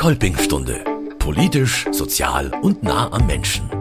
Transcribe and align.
Kolpingstunde. 0.00 0.82
Politisch, 1.18 1.84
sozial 1.92 2.50
und 2.62 2.82
nah 2.82 3.12
am 3.12 3.26
Menschen. 3.26 3.79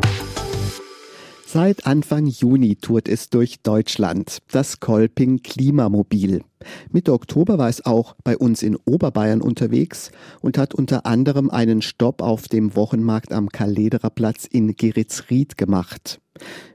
Seit 1.51 1.87
Anfang 1.87 2.27
Juni 2.27 2.75
tourt 2.75 3.09
es 3.09 3.31
durch 3.31 3.61
Deutschland, 3.63 4.37
das 4.51 4.79
Kolping 4.79 5.41
Klimamobil. 5.41 6.43
Mitte 6.91 7.11
Oktober 7.11 7.57
war 7.57 7.69
es 7.69 7.83
auch 7.83 8.15
bei 8.23 8.37
uns 8.37 8.61
in 8.61 8.77
Oberbayern 8.85 9.41
unterwegs 9.41 10.11
und 10.41 10.59
hat 10.59 10.75
unter 10.75 11.07
anderem 11.07 11.49
einen 11.49 11.81
Stopp 11.81 12.21
auf 12.21 12.47
dem 12.47 12.75
Wochenmarkt 12.75 13.33
am 13.33 13.49
Kalederer 13.49 14.11
Platz 14.11 14.45
in 14.45 14.75
Geritzried 14.75 15.57
gemacht. 15.57 16.21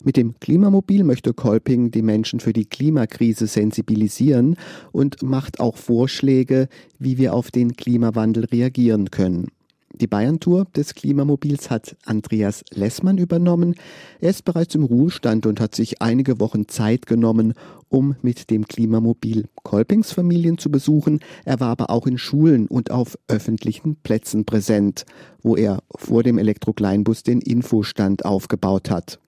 Mit 0.02 0.16
dem 0.16 0.41
Klimamobil 0.41 1.04
möchte 1.04 1.34
Kolping 1.34 1.93
die 1.93 2.02
Menschen 2.02 2.41
für 2.41 2.52
die 2.52 2.66
Klimakrise 2.66 3.46
sensibilisieren 3.46 4.56
und 4.91 5.22
macht 5.22 5.61
auch 5.61 5.77
Vorschläge, 5.77 6.66
wie 6.98 7.16
wir 7.16 7.34
auf 7.34 7.52
den 7.52 7.77
Klimawandel 7.77 8.46
reagieren 8.46 9.12
können. 9.12 9.52
Die 10.01 10.09
Bayern-Tour 10.09 10.66
des 10.75 10.97
Klimamobils 10.97 11.71
hat 11.71 11.97
Andreas 12.05 12.65
Lessmann 12.73 13.16
übernommen. 13.16 13.77
Er 14.20 14.30
ist 14.30 14.45
bereits 14.45 14.75
im 14.75 14.83
Ruhestand 14.83 15.47
und 15.47 15.61
hat 15.61 15.77
sich 15.77 16.03
einige 16.03 16.41
Wochen 16.41 16.67
Zeit 16.67 17.07
genommen, 17.07 17.55
um 17.89 18.17
mit 18.20 18.51
dem 18.51 18.67
Klimamobil 18.67 19.47
Kolpingsfamilien 19.62 20.59
zu 20.59 20.69
besuchen. 20.69 21.20
Er 21.45 21.61
war 21.61 21.69
aber 21.69 21.91
auch 21.91 22.09
in 22.09 22.19
Schulen 22.19 22.67
und 22.67 22.91
auf 22.91 23.17
öffentlichen 23.29 23.95
Plätzen 23.95 24.45
präsent, 24.45 25.05
wo 25.43 25.55
er 25.55 25.79
vor 25.95 26.25
dem 26.25 26.39
Elektrokleinbus 26.39 27.23
den 27.23 27.41
Infostand 27.41 28.25
aufgebaut 28.25 28.91
hat. 28.91 29.20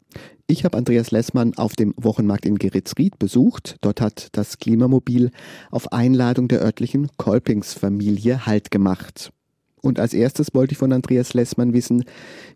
Ich 0.48 0.64
habe 0.64 0.78
Andreas 0.78 1.12
Lessmann 1.12 1.54
auf 1.56 1.74
dem 1.74 1.94
Wochenmarkt 1.96 2.44
in 2.44 2.58
Geritzried 2.58 3.20
besucht. 3.20 3.76
Dort 3.82 4.00
hat 4.00 4.28
das 4.32 4.58
Klimamobil 4.58 5.30
auf 5.70 5.92
Einladung 5.92 6.48
der 6.48 6.60
örtlichen 6.60 7.08
Kolpingsfamilie 7.16 8.46
Halt 8.46 8.72
gemacht. 8.72 9.32
Und 9.82 10.00
als 10.00 10.14
erstes 10.14 10.48
wollte 10.52 10.72
ich 10.72 10.78
von 10.78 10.92
Andreas 10.92 11.34
Lessmann 11.34 11.72
wissen, 11.72 12.04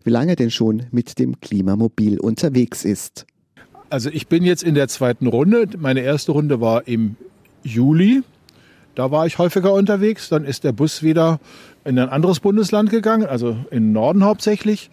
wie 0.03 0.09
lange 0.09 0.33
er 0.33 0.35
denn 0.35 0.51
schon 0.51 0.83
mit 0.91 1.19
dem 1.19 1.39
Klimamobil 1.39 2.19
unterwegs 2.19 2.83
ist. 2.83 3.25
Also 3.89 4.09
ich 4.09 4.27
bin 4.27 4.43
jetzt 4.43 4.63
in 4.63 4.75
der 4.75 4.87
zweiten 4.87 5.27
Runde. 5.27 5.67
Meine 5.77 6.01
erste 6.01 6.31
Runde 6.31 6.61
war 6.61 6.87
im 6.87 7.15
Juli. 7.63 8.23
Da 8.95 9.11
war 9.11 9.25
ich 9.25 9.37
häufiger 9.37 9.73
unterwegs. 9.73 10.29
Dann 10.29 10.45
ist 10.45 10.63
der 10.63 10.71
Bus 10.71 11.03
wieder 11.03 11.39
in 11.85 11.97
ein 11.99 12.09
anderes 12.09 12.39
Bundesland 12.39 12.89
gegangen, 12.89 13.25
also 13.25 13.57
in 13.69 13.91
Norden 13.91 14.23
hauptsächlich. 14.23 14.89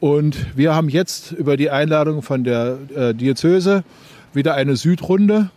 Und 0.00 0.56
wir 0.56 0.74
haben 0.74 0.88
jetzt 0.88 1.32
über 1.32 1.56
die 1.56 1.70
Einladung 1.70 2.22
von 2.22 2.44
der 2.44 2.78
äh, 2.94 3.14
Diözese 3.14 3.84
wieder 4.34 4.54
eine 4.54 4.76
Südrunde 4.76 5.50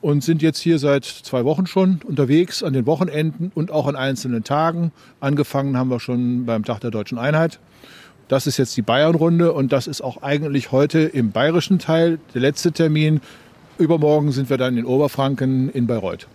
und 0.00 0.24
sind 0.24 0.42
jetzt 0.42 0.58
hier 0.58 0.78
seit 0.78 1.04
zwei 1.04 1.44
Wochen 1.44 1.66
schon 1.66 2.00
unterwegs 2.04 2.62
an 2.62 2.72
den 2.72 2.86
Wochenenden 2.86 3.52
und 3.54 3.70
auch 3.70 3.86
an 3.86 3.96
einzelnen 3.96 4.44
Tagen. 4.44 4.92
Angefangen 5.20 5.76
haben 5.76 5.90
wir 5.90 6.00
schon 6.00 6.46
beim 6.46 6.64
Tag 6.64 6.80
der 6.80 6.90
deutschen 6.90 7.18
Einheit. 7.18 7.58
Das 8.28 8.46
ist 8.46 8.56
jetzt 8.58 8.76
die 8.76 8.82
Bayernrunde 8.82 9.52
und 9.52 9.72
das 9.72 9.86
ist 9.86 10.02
auch 10.02 10.22
eigentlich 10.22 10.72
heute 10.72 11.00
im 11.00 11.32
bayerischen 11.32 11.78
Teil 11.78 12.20
der 12.32 12.40
letzte 12.40 12.72
Termin. 12.72 13.20
Übermorgen 13.78 14.30
sind 14.30 14.50
wir 14.50 14.56
dann 14.56 14.76
in 14.76 14.84
Oberfranken 14.84 15.70
in 15.70 15.86
Bayreuth. 15.86 16.28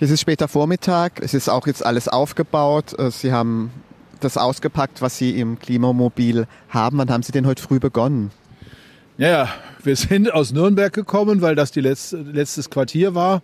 Es 0.00 0.10
ist 0.10 0.20
später 0.20 0.48
Vormittag, 0.48 1.20
es 1.20 1.32
ist 1.32 1.48
auch 1.48 1.68
jetzt 1.68 1.86
alles 1.86 2.08
aufgebaut. 2.08 2.98
Äh, 2.98 3.12
Sie 3.12 3.32
haben 3.32 3.70
das 4.18 4.36
ausgepackt, 4.36 5.00
was 5.00 5.16
Sie 5.16 5.38
im 5.38 5.60
Klimamobil 5.60 6.46
haben. 6.70 6.98
Wann 6.98 7.10
haben 7.10 7.22
Sie 7.22 7.32
denn 7.32 7.46
heute 7.46 7.62
früh 7.62 7.78
begonnen? 7.78 8.32
Ja, 9.18 9.48
wir 9.82 9.96
sind 9.96 10.32
aus 10.32 10.52
Nürnberg 10.52 10.92
gekommen, 10.92 11.42
weil 11.42 11.54
das 11.54 11.70
die 11.70 11.80
letzte, 11.80 12.16
letztes 12.16 12.70
Quartier 12.70 13.14
war. 13.14 13.42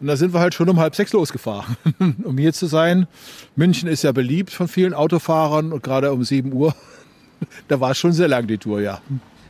Und 0.00 0.08
da 0.08 0.16
sind 0.16 0.34
wir 0.34 0.40
halt 0.40 0.54
schon 0.54 0.68
um 0.68 0.80
halb 0.80 0.96
sechs 0.96 1.12
losgefahren, 1.12 1.76
um 2.24 2.36
hier 2.36 2.52
zu 2.52 2.66
sein. 2.66 3.06
München 3.54 3.88
ist 3.88 4.02
ja 4.02 4.12
beliebt 4.12 4.50
von 4.50 4.66
vielen 4.66 4.92
Autofahrern 4.92 5.72
und 5.72 5.82
gerade 5.82 6.12
um 6.12 6.24
sieben 6.24 6.52
Uhr, 6.52 6.74
da 7.68 7.80
war 7.80 7.92
es 7.92 7.98
schon 7.98 8.12
sehr 8.12 8.28
lang 8.28 8.46
die 8.46 8.58
Tour, 8.58 8.80
ja. 8.80 9.00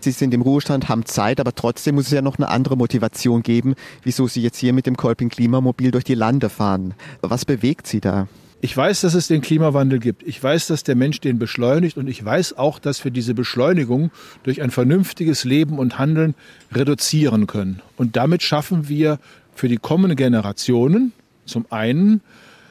Sie 0.00 0.10
sind 0.10 0.34
im 0.34 0.42
Ruhestand, 0.42 0.90
haben 0.90 1.06
Zeit, 1.06 1.40
aber 1.40 1.54
trotzdem 1.54 1.94
muss 1.94 2.06
es 2.06 2.12
ja 2.12 2.20
noch 2.20 2.36
eine 2.36 2.48
andere 2.48 2.76
Motivation 2.76 3.42
geben, 3.42 3.74
wieso 4.02 4.28
Sie 4.28 4.42
jetzt 4.42 4.58
hier 4.58 4.74
mit 4.74 4.84
dem 4.84 4.98
Kolping 4.98 5.30
Klimamobil 5.30 5.92
durch 5.92 6.04
die 6.04 6.14
Lande 6.14 6.50
fahren. 6.50 6.92
Was 7.22 7.46
bewegt 7.46 7.86
Sie 7.86 8.00
da? 8.00 8.28
Ich 8.64 8.74
weiß, 8.74 9.02
dass 9.02 9.12
es 9.12 9.26
den 9.26 9.42
Klimawandel 9.42 9.98
gibt. 9.98 10.22
Ich 10.22 10.42
weiß, 10.42 10.68
dass 10.68 10.84
der 10.84 10.94
Mensch 10.94 11.20
den 11.20 11.38
beschleunigt 11.38 11.98
und 11.98 12.08
ich 12.08 12.24
weiß 12.24 12.56
auch, 12.56 12.78
dass 12.78 13.04
wir 13.04 13.10
diese 13.10 13.34
Beschleunigung 13.34 14.10
durch 14.42 14.62
ein 14.62 14.70
vernünftiges 14.70 15.44
Leben 15.44 15.78
und 15.78 15.98
Handeln 15.98 16.34
reduzieren 16.72 17.46
können. 17.46 17.82
Und 17.98 18.16
damit 18.16 18.42
schaffen 18.42 18.88
wir 18.88 19.18
für 19.54 19.68
die 19.68 19.76
kommenden 19.76 20.16
Generationen 20.16 21.12
zum 21.44 21.66
einen 21.68 22.22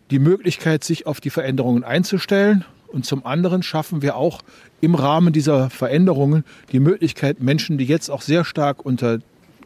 die 0.09 0.17
Möglichkeit, 0.17 0.83
sich 0.83 1.05
auf 1.05 1.21
die 1.21 1.29
Veränderungen 1.29 1.83
einzustellen 1.83 2.65
und 2.87 3.05
zum 3.05 3.23
anderen 3.23 3.61
schaffen 3.61 4.01
wir 4.01 4.15
auch 4.15 4.41
im 4.81 4.95
Rahmen 4.95 5.31
dieser 5.31 5.69
Veränderungen 5.69 6.43
die 6.71 6.79
Möglichkeit, 6.79 7.39
Menschen, 7.39 7.77
die 7.77 7.85
jetzt 7.85 8.09
auch 8.09 8.23
sehr 8.23 8.45
stark 8.45 8.83
unter 8.83 9.19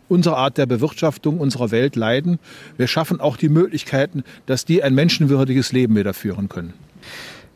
unserer 0.10 0.38
Art 0.38 0.58
der 0.58 0.66
Bewirtschaftung 0.66 1.40
unserer 1.40 1.72
Welt 1.72 1.96
leiden. 1.96 2.40
Wir 2.78 2.88
schaffen 2.88 3.20
auch 3.20 3.38
die 3.38 3.50
Möglichkeiten, 3.50 4.24
dass 4.46 4.66
die 4.66 4.84
ein 4.84 4.94
menschenwürdiges 4.96 5.72
Leben 5.72 5.96
wieder 5.96 6.14
führen 6.14 6.50
können. 6.50 6.74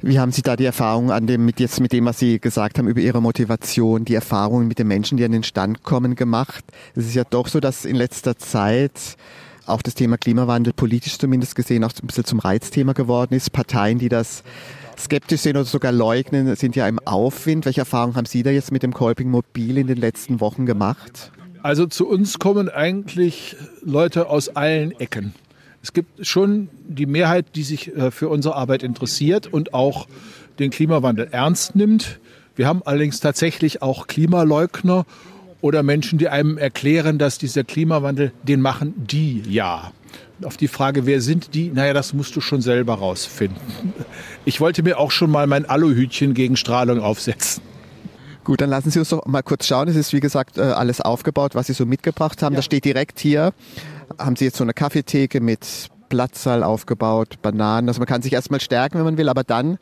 Wie 0.03 0.19
haben 0.19 0.31
Sie 0.31 0.41
da 0.41 0.55
die 0.55 0.65
Erfahrungen 0.65 1.11
an 1.11 1.27
dem, 1.27 1.45
mit 1.45 1.59
jetzt 1.59 1.79
mit 1.79 1.91
dem, 1.91 2.05
was 2.05 2.17
Sie 2.17 2.39
gesagt 2.39 2.79
haben 2.79 2.87
über 2.87 3.01
Ihre 3.01 3.21
Motivation, 3.21 4.03
die 4.03 4.15
Erfahrungen 4.15 4.67
mit 4.67 4.79
den 4.79 4.87
Menschen, 4.87 5.17
die 5.17 5.23
an 5.23 5.31
den 5.31 5.43
Stand 5.43 5.83
kommen, 5.83 6.15
gemacht? 6.15 6.65
Es 6.95 7.05
ist 7.05 7.13
ja 7.13 7.23
doch 7.23 7.47
so, 7.47 7.59
dass 7.59 7.85
in 7.85 7.95
letzter 7.95 8.35
Zeit 8.35 9.15
auch 9.67 9.83
das 9.83 9.93
Thema 9.93 10.17
Klimawandel 10.17 10.73
politisch 10.73 11.19
zumindest 11.19 11.55
gesehen 11.55 11.83
auch 11.83 11.91
ein 12.01 12.07
bisschen 12.07 12.25
zum 12.25 12.39
Reizthema 12.39 12.93
geworden 12.93 13.35
ist. 13.35 13.51
Parteien, 13.51 13.99
die 13.99 14.09
das 14.09 14.43
skeptisch 14.97 15.41
sehen 15.41 15.55
oder 15.55 15.65
sogar 15.65 15.91
leugnen, 15.91 16.55
sind 16.55 16.75
ja 16.75 16.87
im 16.87 16.97
Aufwind. 16.99 17.65
Welche 17.65 17.81
Erfahrungen 17.81 18.15
haben 18.15 18.25
Sie 18.25 18.41
da 18.41 18.49
jetzt 18.49 18.71
mit 18.71 18.81
dem 18.81 18.93
Kolping 18.93 19.29
Mobil 19.29 19.77
in 19.77 19.85
den 19.85 19.97
letzten 19.97 20.39
Wochen 20.39 20.65
gemacht? 20.65 21.31
Also 21.63 21.85
zu 21.85 22.07
uns 22.07 22.39
kommen 22.39 22.69
eigentlich 22.69 23.55
Leute 23.83 24.27
aus 24.27 24.49
allen 24.49 24.99
Ecken. 24.99 25.33
Es 25.83 25.93
gibt 25.93 26.25
schon 26.25 26.69
die 26.87 27.05
Mehrheit, 27.05 27.47
die 27.55 27.63
sich 27.63 27.95
äh, 27.95 28.11
für 28.11 28.29
unsere 28.29 28.55
Arbeit 28.55 28.83
interessiert 28.83 29.47
und 29.47 29.73
auch 29.73 30.07
den 30.59 30.69
Klimawandel 30.69 31.27
ernst 31.31 31.75
nimmt. 31.75 32.19
Wir 32.55 32.67
haben 32.67 32.81
allerdings 32.85 33.19
tatsächlich 33.19 33.81
auch 33.81 34.07
Klimaleugner 34.07 35.05
oder 35.61 35.83
Menschen, 35.83 36.19
die 36.19 36.29
einem 36.29 36.57
erklären, 36.57 37.17
dass 37.17 37.37
dieser 37.37 37.63
Klimawandel, 37.63 38.31
den 38.43 38.61
machen 38.61 38.93
die 38.97 39.41
ja. 39.47 39.91
Auf 40.43 40.57
die 40.57 40.67
Frage, 40.67 41.05
wer 41.05 41.21
sind 41.21 41.53
die? 41.53 41.69
Naja, 41.69 41.93
das 41.93 42.13
musst 42.13 42.35
du 42.35 42.41
schon 42.41 42.61
selber 42.61 42.95
rausfinden. 42.95 43.61
Ich 44.43 44.59
wollte 44.59 44.81
mir 44.81 44.97
auch 44.97 45.11
schon 45.11 45.29
mal 45.29 45.45
mein 45.45 45.65
Aluhütchen 45.65 46.33
gegen 46.33 46.57
Strahlung 46.57 46.99
aufsetzen. 46.99 47.61
Gut, 48.43 48.61
dann 48.61 48.69
lassen 48.69 48.89
Sie 48.89 48.99
uns 48.99 49.09
doch 49.09 49.25
mal 49.25 49.43
kurz 49.43 49.67
schauen. 49.67 49.87
Es 49.87 49.95
ist 49.95 50.13
wie 50.13 50.19
gesagt 50.19 50.57
äh, 50.57 50.61
alles 50.61 50.99
aufgebaut, 50.99 51.53
was 51.53 51.67
Sie 51.67 51.73
so 51.73 51.85
mitgebracht 51.85 52.41
haben. 52.41 52.53
Ja. 52.53 52.57
Das 52.57 52.65
steht 52.65 52.85
direkt 52.85 53.19
hier. 53.19 53.53
Haben 54.17 54.35
Sie 54.35 54.45
jetzt 54.45 54.57
so 54.57 54.63
eine 54.63 54.73
Kaffeetheke 54.73 55.41
mit 55.41 55.89
Platzsaal 56.09 56.63
aufgebaut, 56.63 57.41
Bananen. 57.41 57.87
Also 57.87 57.99
man 57.99 58.07
kann 58.07 58.21
sich 58.21 58.33
erstmal 58.33 58.59
stärken, 58.59 58.97
wenn 58.97 59.05
man 59.05 59.17
will, 59.17 59.29
aber 59.29 59.43
dann 59.43 59.77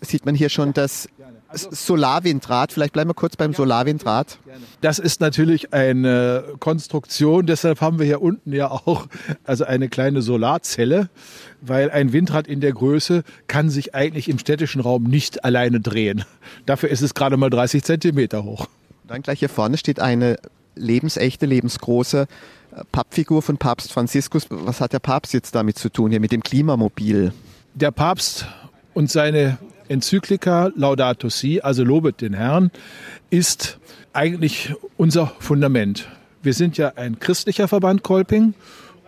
sieht 0.00 0.24
man 0.24 0.34
hier 0.34 0.48
schon 0.48 0.72
das 0.72 1.08
Solarwindrad. 1.52 2.72
Vielleicht 2.72 2.92
bleiben 2.92 3.10
wir 3.10 3.14
kurz 3.14 3.36
beim 3.36 3.52
Solarwindrad. 3.52 4.38
Das 4.80 4.98
ist 4.98 5.20
natürlich 5.20 5.72
eine 5.72 6.44
Konstruktion, 6.60 7.46
deshalb 7.46 7.80
haben 7.80 7.98
wir 7.98 8.06
hier 8.06 8.22
unten 8.22 8.52
ja 8.52 8.70
auch 8.70 9.06
also 9.44 9.64
eine 9.64 9.88
kleine 9.88 10.22
Solarzelle, 10.22 11.08
weil 11.60 11.90
ein 11.90 12.12
Windrad 12.12 12.46
in 12.46 12.60
der 12.60 12.72
Größe 12.72 13.22
kann 13.46 13.70
sich 13.70 13.94
eigentlich 13.94 14.28
im 14.28 14.38
städtischen 14.38 14.80
Raum 14.80 15.04
nicht 15.04 15.44
alleine 15.44 15.80
drehen. 15.80 16.24
Dafür 16.66 16.88
ist 16.88 17.02
es 17.02 17.14
gerade 17.14 17.36
mal 17.36 17.50
30 17.50 17.82
Zentimeter 17.82 18.44
hoch. 18.44 18.66
Dann 19.06 19.22
gleich 19.22 19.40
hier 19.40 19.48
vorne 19.48 19.76
steht 19.76 19.98
eine 19.98 20.38
lebensechte, 20.76 21.46
lebensgroße 21.46 22.26
äh, 22.72 22.84
Pappfigur 22.92 23.42
von 23.42 23.58
Papst 23.58 23.92
Franziskus. 23.92 24.46
Was 24.50 24.80
hat 24.80 24.92
der 24.92 25.00
Papst 25.00 25.34
jetzt 25.34 25.54
damit 25.54 25.78
zu 25.78 25.88
tun, 25.88 26.10
hier 26.10 26.20
mit 26.20 26.32
dem 26.32 26.42
Klimamobil? 26.42 27.32
Der 27.74 27.90
Papst 27.90 28.46
und 28.94 29.10
seine 29.10 29.58
Enzyklika 29.90 30.70
Laudato 30.76 31.28
Si, 31.28 31.60
also 31.60 31.82
lobet 31.82 32.20
den 32.20 32.32
Herrn, 32.32 32.70
ist 33.28 33.80
eigentlich 34.12 34.72
unser 34.96 35.32
Fundament. 35.40 36.08
Wir 36.42 36.54
sind 36.54 36.78
ja 36.78 36.92
ein 36.94 37.18
christlicher 37.18 37.66
Verband 37.66 38.04
Kolping 38.04 38.54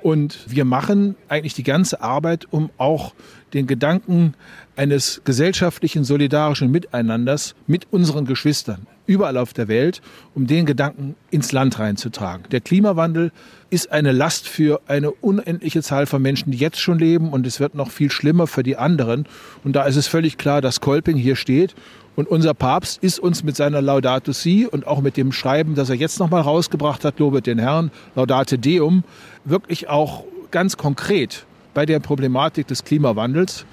und 0.03 0.41
wir 0.49 0.65
machen 0.65 1.15
eigentlich 1.29 1.55
die 1.55 1.63
ganze 1.63 2.03
Arbeit, 2.03 2.49
um 2.51 2.71
auch 2.79 3.15
den 3.55 3.67
Gedanken 3.67 4.35
eines 4.77 5.23
gesellschaftlichen, 5.25 6.05
solidarischen 6.05 6.71
Miteinanders 6.71 7.55
mit 7.67 7.87
unseren 7.91 8.25
Geschwistern 8.25 8.87
überall 9.07 9.37
auf 9.37 9.53
der 9.53 9.69
Welt, 9.69 10.01
um 10.35 10.47
den 10.47 10.65
Gedanken 10.65 11.17
ins 11.31 11.53
Land 11.53 11.79
reinzutragen. 11.79 12.45
Der 12.51 12.61
Klimawandel 12.61 13.33
ist 13.69 13.91
eine 13.91 14.13
Last 14.13 14.49
für 14.49 14.81
eine 14.87 15.11
unendliche 15.11 15.83
Zahl 15.83 16.07
von 16.07 16.23
Menschen, 16.23 16.53
die 16.53 16.59
jetzt 16.59 16.81
schon 16.81 16.99
leben 16.99 17.31
und 17.31 17.47
es 17.47 17.61
wird 17.61 17.75
noch 17.75 17.91
viel 17.91 18.11
schlimmer 18.11 18.47
für 18.47 18.63
die 18.63 18.77
anderen. 18.77 19.27
Und 19.65 19.75
da 19.75 19.85
ist 19.85 19.97
es 19.97 20.07
völlig 20.07 20.39
klar, 20.39 20.61
dass 20.61 20.81
Kolping 20.81 21.17
hier 21.17 21.37
steht 21.37 21.75
und 22.15 22.29
unser 22.29 22.55
Papst 22.55 23.03
ist 23.03 23.19
uns 23.19 23.43
mit 23.43 23.57
seiner 23.57 23.81
Laudato 23.81 24.33
Si 24.33 24.67
und 24.67 24.87
auch 24.87 25.01
mit 25.01 25.17
dem 25.17 25.33
Schreiben, 25.33 25.75
das 25.75 25.89
er 25.89 25.97
jetzt 25.97 26.19
nochmal 26.19 26.43
rausgebracht 26.43 27.05
hat, 27.05 27.19
Lobet 27.19 27.47
den 27.47 27.59
Herrn, 27.59 27.91
Laudate 28.15 28.59
Deum, 28.59 29.05
wirklich 29.45 29.89
auch 29.89 30.25
ganz 30.51 30.77
konkret 30.77 31.47
bei 31.75 31.87
der 31.87 32.01
Problematik 32.01 32.67
des 32.67 32.85
Klimawandels 32.85 33.65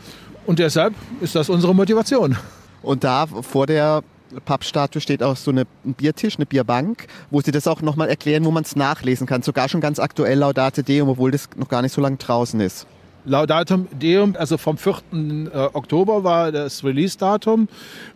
Und 0.46 0.60
deshalb 0.60 0.94
ist 1.22 1.36
das 1.36 1.50
unsere 1.50 1.75
Motivation. 1.75 2.38
Und 2.81 3.04
da 3.04 3.28
vor 3.28 3.68
der 3.68 4.04
Pappstatue 4.46 5.01
steht 5.01 5.24
auch 5.24 5.36
so 5.36 5.51
eine, 5.51 5.66
ein 5.86 5.94
Biertisch, 5.94 6.38
eine 6.38 6.46
Bierbank, 6.46 7.07
wo 7.30 7.42
Sie 7.42 7.51
das 7.51 7.68
auch 7.68 7.81
nochmal 7.81 8.10
erklären, 8.10 8.46
wo 8.46 8.51
man 8.51 8.63
es 8.63 8.75
nachlesen 8.75 9.28
kann. 9.28 9.42
Sogar 9.42 9.69
schon 9.69 9.81
ganz 9.81 10.00
aktuell 10.00 10.40
Laudate 10.40 10.84
Deum, 10.84 11.10
obwohl 11.10 11.31
das 11.31 11.50
noch 11.56 11.68
gar 11.68 11.81
nicht 11.81 11.94
so 11.94 12.01
lange 12.01 12.18
draußen 12.18 12.60
ist. 12.60 12.88
Laudatum 13.25 13.88
Deum, 14.00 14.36
also 14.38 14.57
vom 14.57 14.77
4. 14.77 14.94
Äh, 14.94 15.57
Oktober 15.74 16.24
war 16.24 16.51
das 16.51 16.83
Release-Datum 16.83 17.68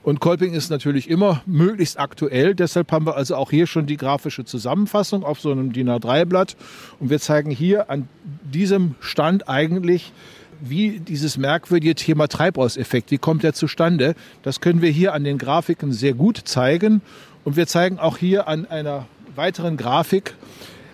und 0.03 0.19
Kolping 0.19 0.53
ist 0.53 0.69
natürlich 0.69 1.09
immer 1.09 1.41
möglichst 1.45 1.99
aktuell. 1.99 2.55
Deshalb 2.55 2.91
haben 2.91 3.05
wir 3.05 3.15
also 3.15 3.35
auch 3.35 3.51
hier 3.51 3.67
schon 3.67 3.85
die 3.85 3.97
grafische 3.97 4.45
Zusammenfassung 4.45 5.23
auf 5.23 5.39
so 5.39 5.51
einem 5.51 5.73
DIN 5.73 5.89
A3-Blatt 5.89 6.55
und 6.99 7.09
wir 7.09 7.19
zeigen 7.19 7.51
hier 7.51 7.89
an 7.89 8.07
diesem 8.43 8.95
Stand 8.99 9.49
eigentlich, 9.49 10.13
wie 10.61 10.99
dieses 10.99 11.37
merkwürdige 11.37 11.95
Thema 11.95 12.27
Treibhauseffekt, 12.27 13.11
wie 13.11 13.17
kommt 13.17 13.43
der 13.43 13.53
zustande? 13.53 14.15
Das 14.43 14.61
können 14.61 14.81
wir 14.81 14.89
hier 14.89 15.13
an 15.13 15.23
den 15.23 15.37
Grafiken 15.37 15.91
sehr 15.91 16.13
gut 16.13 16.37
zeigen. 16.45 17.01
Und 17.43 17.57
wir 17.57 17.67
zeigen 17.67 17.99
auch 17.99 18.17
hier 18.17 18.47
an 18.47 18.65
einer 18.65 19.05
weiteren 19.35 19.75
Grafik, 19.75 20.35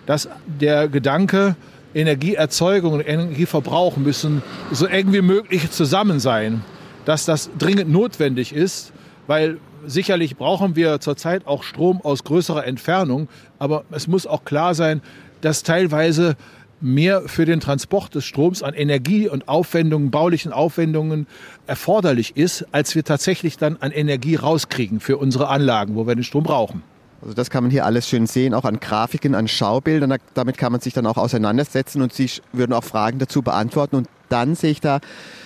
dass 0.06 0.28
der 0.46 0.88
Gedanke, 0.88 1.54
Energieerzeugung 1.94 2.92
und 2.94 3.00
Energieverbrauch 3.00 3.96
müssen 3.96 4.42
so 4.70 4.86
eng 4.86 5.12
wie 5.12 5.22
möglich 5.22 5.70
zusammen 5.70 6.20
sein, 6.20 6.62
dass 7.04 7.24
das 7.24 7.50
dringend 7.58 7.90
notwendig 7.90 8.52
ist, 8.52 8.92
weil 9.26 9.58
sicherlich 9.86 10.36
brauchen 10.36 10.76
wir 10.76 11.00
zurzeit 11.00 11.46
auch 11.46 11.62
Strom 11.62 12.00
aus 12.02 12.24
größerer 12.24 12.66
Entfernung, 12.66 13.28
aber 13.58 13.84
es 13.90 14.06
muss 14.06 14.26
auch 14.26 14.44
klar 14.44 14.74
sein, 14.74 15.00
dass 15.40 15.62
teilweise 15.62 16.36
mehr 16.80 17.22
für 17.26 17.44
den 17.44 17.60
Transport 17.60 18.14
des 18.14 18.24
Stroms 18.24 18.62
an 18.62 18.74
Energie 18.74 19.28
und 19.28 19.48
Aufwendungen, 19.48 20.10
baulichen 20.10 20.52
Aufwendungen 20.52 21.26
erforderlich 21.66 22.36
ist, 22.36 22.66
als 22.72 22.94
wir 22.94 23.04
tatsächlich 23.04 23.58
dann 23.58 23.76
an 23.80 23.92
Energie 23.92 24.36
rauskriegen 24.36 25.00
für 25.00 25.18
unsere 25.18 25.48
Anlagen, 25.48 25.94
wo 25.94 26.06
wir 26.06 26.14
den 26.14 26.24
Strom 26.24 26.44
brauchen. 26.44 26.82
Also 27.22 27.34
das 27.34 27.50
kann 27.50 27.64
man 27.64 27.70
hier 27.70 27.84
alles 27.84 28.08
schön 28.08 28.26
sehen, 28.26 28.54
auch 28.54 28.64
an 28.64 28.80
Grafiken, 28.80 29.34
an 29.34 29.46
Schaubildern. 29.46 30.16
Damit 30.34 30.56
kann 30.56 30.72
man 30.72 30.80
sich 30.80 30.94
dann 30.94 31.06
auch 31.06 31.18
auseinandersetzen 31.18 32.00
und 32.02 32.12
Sie 32.12 32.30
würden 32.52 32.72
auch 32.72 32.84
Fragen 32.84 33.18
dazu 33.18 33.42
beantworten. 33.42 33.96
Und 33.96 34.08
dann 34.30 34.54
sehe 34.54 34.70
ich 34.70 34.80
da 34.80 35.00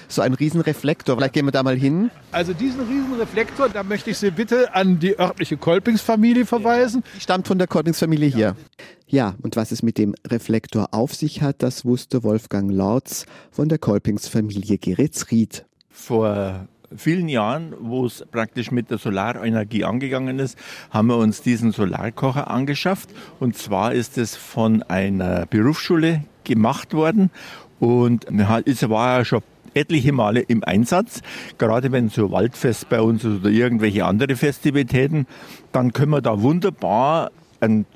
so 0.09 0.23
einen 0.23 0.35
riesen 0.35 0.61
Reflektor. 0.61 1.17
Vielleicht 1.17 1.35
gehen 1.35 1.47
wir 1.47 1.53
da 1.53 1.63
mal 1.63 1.77
hin. 1.77 2.11
Also 2.31 2.53
diesen 2.53 2.81
riesen 2.83 3.15
Reflektor, 3.19 3.69
da 3.69 3.83
möchte 3.83 4.11
ich 4.11 4.19
Sie 4.19 4.31
bitte 4.31 4.75
an 4.75 5.01
die 5.01 5.19
örtliche 5.19 5.57
Kolpingsfamilie 5.57 6.47
verweisen. 6.47 7.03
Die 7.17 7.21
stammt 7.21 7.49
von 7.49 7.59
der 7.59 7.67
Kolpingsfamilie 7.67 8.29
hier. 8.29 8.57
Ja, 9.07 9.35
und 9.43 9.57
was 9.57 9.73
es 9.73 9.83
mit 9.83 9.99
dem 9.99 10.15
Reflektor 10.27 10.89
auf 10.93 11.15
sich 11.15 11.43
hat, 11.43 11.63
das 11.63 11.85
wusste 11.85 12.23
Wolfgang 12.23 12.71
Lorz 12.71 13.27
von 13.51 13.69
der 13.69 13.79
Kolpingsfamilie 13.79 14.79
Geritzried. 14.79 15.65
Vor 15.91 16.69
vielen 16.97 17.29
Jahren, 17.29 17.75
wo 17.81 18.07
es 18.07 18.25
praktisch 18.31 18.71
mit 18.71 18.91
der 18.91 18.99
Solarenergie 18.99 19.85
angegangen 19.85 20.39
ist, 20.39 20.59
haben 20.91 21.09
wir 21.09 21.17
uns 21.17 21.43
diesen 21.43 21.73
Solarkocher 21.73 22.51
angeschafft. 22.51 23.11
Und 23.41 23.57
zwar 23.57 23.93
ist 23.93 24.19
es 24.19 24.37
von 24.37 24.83
einer 24.83 25.47
Berufsschule 25.47 26.25
gemacht 26.45 26.95
worden 26.95 27.31
und 27.81 28.27
es 28.67 28.89
war 28.89 29.19
ja 29.19 29.25
schon 29.25 29.43
etliche 29.75 30.13
Male 30.13 30.41
im 30.41 30.63
Einsatz. 30.65 31.21
Gerade 31.59 31.93
wenn 31.93 32.09
so 32.09 32.31
Waldfest 32.31 32.89
bei 32.89 33.01
uns 33.01 33.25
ist 33.25 33.41
oder 33.41 33.51
irgendwelche 33.51 34.05
andere 34.05 34.37
Festivitäten, 34.37 35.27
dann 35.73 35.93
können 35.93 36.13
wir 36.13 36.23
da 36.23 36.41
wunderbar 36.41 37.31
einen 37.65 37.87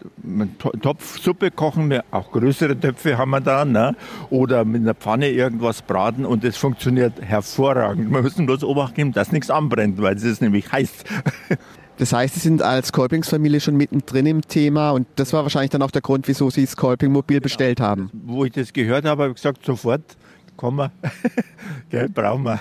Topf 0.82 1.18
Suppe 1.20 1.50
kochen, 1.50 2.00
auch 2.10 2.32
größere 2.32 2.78
Töpfe 2.78 3.18
haben 3.18 3.30
wir 3.30 3.40
da, 3.40 3.64
ne? 3.64 3.94
oder 4.30 4.64
mit 4.64 4.82
einer 4.82 4.94
Pfanne 4.94 5.30
irgendwas 5.30 5.82
braten 5.82 6.24
und 6.24 6.44
das 6.44 6.56
funktioniert 6.56 7.20
hervorragend. 7.20 8.10
Wir 8.10 8.22
müssen 8.22 8.46
bloß 8.46 8.64
Obacht 8.64 8.94
geben, 8.94 9.12
dass 9.12 9.32
nichts 9.32 9.50
anbrennt, 9.50 10.00
weil 10.00 10.16
es 10.16 10.24
ist 10.24 10.42
nämlich 10.42 10.70
heiß. 10.70 10.92
Das 11.98 12.12
heißt, 12.12 12.34
Sie 12.34 12.40
sind 12.40 12.62
als 12.62 12.92
Kolpingsfamilie 12.92 13.60
schon 13.60 13.76
mittendrin 13.76 14.24
im 14.26 14.42
Thema 14.42 14.92
und 14.92 15.08
das 15.16 15.32
war 15.32 15.42
wahrscheinlich 15.42 15.70
dann 15.70 15.82
auch 15.82 15.90
der 15.90 16.00
Grund, 16.00 16.28
wieso 16.28 16.48
Sie 16.48 16.64
das 16.64 16.76
Kolpingmobil 16.76 17.40
bestellt 17.40 17.80
haben. 17.80 18.08
Wo 18.12 18.44
ich 18.44 18.52
das 18.52 18.72
gehört 18.72 19.04
habe, 19.04 19.24
habe 19.24 19.32
ich 19.32 19.34
gesagt, 19.34 19.66
sofort, 19.66 20.16
kommen 20.56 20.90
wir, 21.90 22.08
brauchen 22.08 22.44
wir. 22.44 22.60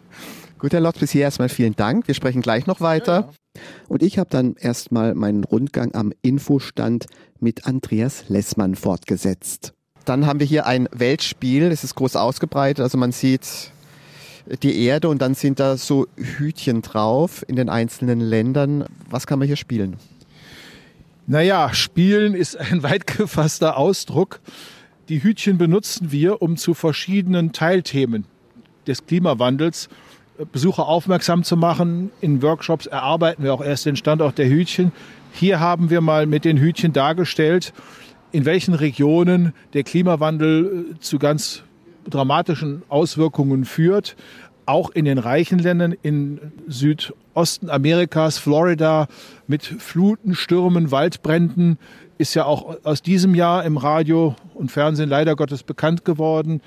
Gut, 0.58 0.72
Herr 0.72 0.80
Lotz, 0.80 0.98
bis 0.98 1.12
hier 1.12 1.22
erstmal 1.22 1.48
vielen 1.48 1.76
Dank. 1.76 2.08
Wir 2.08 2.14
sprechen 2.14 2.42
gleich 2.42 2.66
noch 2.66 2.80
weiter. 2.80 3.12
Ja, 3.12 3.20
ja. 3.20 3.41
Und 3.88 4.02
ich 4.02 4.18
habe 4.18 4.30
dann 4.30 4.54
erstmal 4.54 5.14
meinen 5.14 5.44
Rundgang 5.44 5.94
am 5.94 6.12
Infostand 6.22 7.06
mit 7.40 7.66
Andreas 7.66 8.28
Lessmann 8.28 8.74
fortgesetzt. 8.74 9.74
Dann 10.04 10.26
haben 10.26 10.40
wir 10.40 10.46
hier 10.46 10.66
ein 10.66 10.88
Weltspiel, 10.92 11.64
es 11.64 11.84
ist 11.84 11.94
groß 11.94 12.16
ausgebreitet, 12.16 12.82
also 12.82 12.98
man 12.98 13.12
sieht 13.12 13.72
die 14.62 14.84
Erde 14.84 15.08
und 15.08 15.22
dann 15.22 15.34
sind 15.34 15.60
da 15.60 15.76
so 15.76 16.06
Hütchen 16.16 16.82
drauf 16.82 17.44
in 17.46 17.56
den 17.56 17.68
einzelnen 17.68 18.20
Ländern. 18.20 18.86
Was 19.08 19.26
kann 19.26 19.38
man 19.38 19.46
hier 19.46 19.56
spielen? 19.56 19.96
Naja, 21.26 21.72
spielen 21.72 22.34
ist 22.34 22.56
ein 22.56 22.82
weit 22.82 23.06
gefasster 23.06 23.76
Ausdruck. 23.76 24.40
Die 25.08 25.22
Hütchen 25.22 25.58
benutzen 25.58 26.10
wir, 26.10 26.42
um 26.42 26.56
zu 26.56 26.74
verschiedenen 26.74 27.52
Teilthemen 27.52 28.24
des 28.86 29.06
Klimawandels 29.06 29.88
Besucher 30.50 30.86
aufmerksam 30.88 31.44
zu 31.44 31.56
machen. 31.56 32.10
In 32.20 32.42
Workshops 32.42 32.86
erarbeiten 32.86 33.44
wir 33.44 33.52
auch 33.52 33.62
erst 33.62 33.86
den 33.86 33.96
Standort 33.96 34.38
der 34.38 34.48
Hütchen. 34.48 34.92
Hier 35.32 35.60
haben 35.60 35.90
wir 35.90 36.00
mal 36.00 36.26
mit 36.26 36.44
den 36.44 36.58
Hütchen 36.58 36.92
dargestellt, 36.92 37.72
in 38.32 38.44
welchen 38.44 38.74
Regionen 38.74 39.52
der 39.74 39.82
Klimawandel 39.82 40.86
äh, 40.92 41.00
zu 41.00 41.18
ganz 41.18 41.62
dramatischen 42.08 42.82
Auswirkungen 42.88 43.64
führt. 43.64 44.16
Auch 44.64 44.90
in 44.90 45.04
den 45.04 45.18
reichen 45.18 45.58
Ländern 45.58 45.94
in 46.02 46.52
Südosten 46.68 47.68
Amerikas, 47.68 48.38
Florida, 48.38 49.08
mit 49.46 49.64
Fluten, 49.64 50.34
Stürmen, 50.34 50.90
Waldbränden, 50.90 51.78
ist 52.18 52.34
ja 52.34 52.44
auch 52.44 52.76
aus 52.84 53.02
diesem 53.02 53.34
Jahr 53.34 53.64
im 53.64 53.76
Radio 53.76 54.36
und 54.54 54.70
Fernsehen 54.70 55.08
leider 55.08 55.34
Gottes 55.34 55.64
bekannt 55.64 56.04
geworden. 56.04 56.60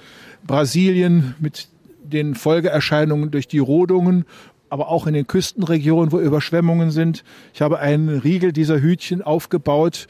Brasilien 0.46 1.36
mit 1.40 1.70
den 2.10 2.36
Folgeerscheinungen 2.36 3.31
durch 3.31 3.48
die 3.48 3.60
Rodungen, 3.60 4.25
aber 4.69 4.90
auch 4.90 5.07
in 5.07 5.13
den 5.13 5.28
Küstenregionen, 5.28 6.12
wo 6.12 6.19
Überschwemmungen 6.19 6.92
sind. 6.92 7.24
Ich 7.54 7.62
habe 7.62 7.80
einen 7.80 8.10
Riegel 8.19 8.52
dieser 8.52 8.81
Hütchen 8.81 9.22
aufgebaut 9.22 10.07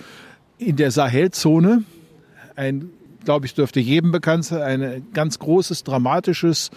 in 0.58 0.76
der 0.76 0.92
Sahelzone. 0.92 1.84
Ein, 2.56 2.90
glaube 3.24 3.46
ich, 3.46 3.54
dürfte 3.54 3.80
jedem 3.80 4.12
bekannt 4.12 4.46
sein, 4.46 4.82
ein 4.84 5.08
ganz 5.14 5.40
großes, 5.40 5.84
dramatisches 5.84 6.72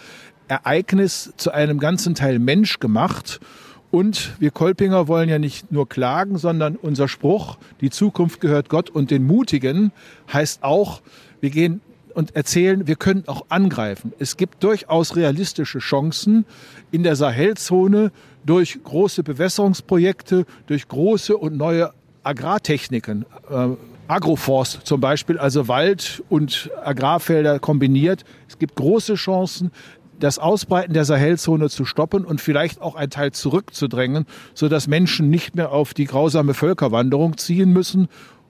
Ereignis 0.48 1.32
zu 1.36 1.52
einem 1.52 1.78
ganzen 1.78 2.14
Teil 2.14 2.38
Mensch 2.38 2.80
gemacht. 2.80 3.40
Und 3.90 4.32
wir 4.38 4.50
Kolpinger 4.50 5.08
wollen 5.08 5.28
ja 5.28 5.38
nicht 5.38 5.72
nur 5.72 5.88
klagen, 5.88 6.36
sondern 6.36 6.76
unser 6.76 7.08
Spruch, 7.08 7.56
die 7.80 7.90
Zukunft 7.90 8.40
gehört 8.40 8.68
Gott 8.68 8.90
und 8.90 9.10
den 9.10 9.26
Mutigen, 9.26 9.92
heißt 10.30 10.62
auch, 10.62 11.00
wir 11.40 11.50
gehen 11.50 11.80
und 12.18 12.34
erzählen, 12.34 12.88
wir 12.88 12.96
können 12.96 13.22
auch 13.28 13.46
angreifen. 13.48 14.12
Es 14.18 14.36
gibt 14.36 14.64
durchaus 14.64 15.14
realistische 15.14 15.78
Chancen 15.78 16.46
in 16.90 17.04
der 17.04 17.14
Sahelzone 17.14 18.10
durch 18.44 18.82
große 18.82 19.22
Bewässerungsprojekte, 19.22 20.44
durch 20.66 20.88
große 20.88 21.36
und 21.36 21.56
neue 21.56 21.92
Agrartechniken. 22.24 23.24
Äh, 23.48 23.68
Agroforst 24.08 24.80
zum 24.82 25.00
Beispiel, 25.00 25.38
also 25.38 25.68
Wald 25.68 26.24
und 26.28 26.70
Agrarfelder 26.82 27.60
kombiniert. 27.60 28.24
Es 28.48 28.58
gibt 28.58 28.74
große 28.74 29.14
Chancen, 29.14 29.70
das 30.18 30.40
Ausbreiten 30.40 30.94
der 30.94 31.04
Sahelzone 31.04 31.70
zu 31.70 31.84
stoppen 31.84 32.24
und 32.24 32.40
vielleicht 32.40 32.82
auch 32.82 32.96
ein 32.96 33.10
Teil 33.10 33.30
zurückzudrängen, 33.30 34.26
sodass 34.54 34.88
Menschen 34.88 35.30
nicht 35.30 35.54
mehr 35.54 35.70
auf 35.70 35.94
die 35.94 36.06
grausame 36.06 36.54
Völkerwanderung 36.54 37.36
ziehen 37.36 37.72
müssen 37.72 38.08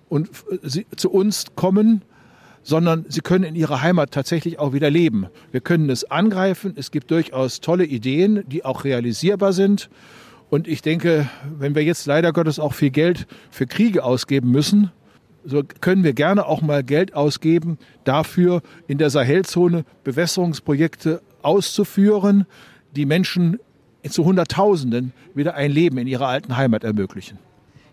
und 0.09 0.31
zu 0.97 1.11
uns 1.11 1.45
kommen 1.55 2.01
sondern 2.69 3.07
sie 3.09 3.23
können 3.23 3.45
in 3.45 3.55
ihrer 3.55 3.81
Heimat 3.81 4.11
tatsächlich 4.11 4.59
auch 4.59 4.75
wieder 4.75 4.91
leben. 4.91 5.29
Wir 5.53 5.63
können 5.63 5.89
es 5.89 6.05
angreifen. 6.05 6.75
Es 6.77 6.91
gibt 6.91 7.11
durchaus 7.11 7.63
tolle 7.63 7.87
Ideen, 7.87 8.45
die 8.47 8.63
auch 8.63 8.85
realisierbar 8.85 9.55
sind. 9.55 9.89
Und 10.51 10.69
ich 10.69 10.83
denke, 10.83 11.31
wenn 11.59 11.75
wir 11.75 11.83
jetzt 11.83 12.05
leider 12.05 12.31
Gottes 12.35 12.59
auch 12.59 12.75
viel 12.75 12.91
Geld 12.91 13.27
für 13.51 13.67
Kriege 13.67 14.05
ausgeben 14.05 14.51
müssen, 14.51 14.91
so 15.47 15.63
können 15.81 16.05
wir 16.05 16.13
gerne 16.13 16.45
auch 16.45 16.61
mal 16.61 16.85
Geld 16.85 17.15
ausgeben, 17.15 17.79
dafür 18.05 18.61
in 18.87 18.99
der 18.99 19.09
Sahelzone 19.09 19.87
Bewässerungsprojekte 20.05 21.23
auszuführen, 21.41 22.45
die 22.95 23.07
Menschen 23.07 23.61
zu 24.07 24.27
Hunderttausenden 24.27 25.15
wieder 25.35 25.55
ein 25.55 25.71
Leben 25.71 25.97
in 25.97 26.07
ihrer 26.07 26.29
alten 26.29 26.59
Heimat 26.59 26.85
ermöglichen. 26.85 27.39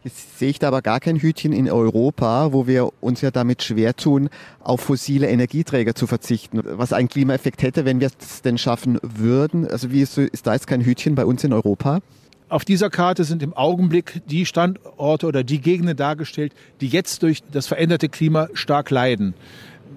Sehe 0.08 0.50
ich 0.50 0.60
da 0.60 0.68
aber 0.68 0.84
gar 0.84 1.00
kein 1.00 1.18
Hütchen 1.18 1.52
in 1.52 1.70
Europa, 1.70 2.54
wo 2.54 2.68
wir 2.68 2.90
uns 3.02 3.22
ja 3.22 3.32
damit 3.32 3.64
schwer 3.64 3.96
tun, 3.96 4.30
auf 4.60 4.82
fossile 4.82 5.28
Energieträger 5.28 5.96
zu 5.96 6.06
verzichten, 6.06 6.62
was 6.64 6.94
einen 6.94 7.10
Klimaeffekt 7.10 7.64
hätte, 7.64 7.86
wenn 7.86 8.00
wir 8.00 8.10
es 8.20 8.44
denn 8.44 8.60
schaffen 8.60 9.00
würden. 9.02 9.68
Also 9.68 9.92
wie 9.92 10.02
ist, 10.02 10.18
ist 10.20 10.46
da 10.46 10.54
jetzt 10.54 10.68
kein 10.68 10.82
Hütchen 10.82 11.16
bei 11.16 11.26
uns 11.26 11.44
in 11.44 11.54
Europa? 11.54 12.02
Auf 12.50 12.64
dieser 12.64 12.92
Karte 12.92 13.24
sind 13.24 13.42
im 13.42 13.56
Augenblick 13.56 14.22
die 14.28 14.46
Standorte 14.46 15.26
oder 15.26 15.44
die 15.44 15.60
Gegenden 15.60 15.98
dargestellt, 15.98 16.54
die 16.82 16.88
jetzt 16.88 17.24
durch 17.24 17.42
das 17.52 17.66
veränderte 17.66 18.08
Klima 18.08 18.50
stark 18.54 18.92
leiden. 18.92 19.34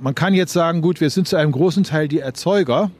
Man 0.00 0.14
kann 0.14 0.32
jetzt 0.32 0.54
sagen, 0.54 0.80
gut, 0.80 1.02
wir 1.02 1.10
sind 1.10 1.28
zu 1.28 1.36
einem 1.36 1.52
großen 1.52 1.84
Teil 1.84 2.08
die 2.08 2.20
Erzeuger 2.20 2.90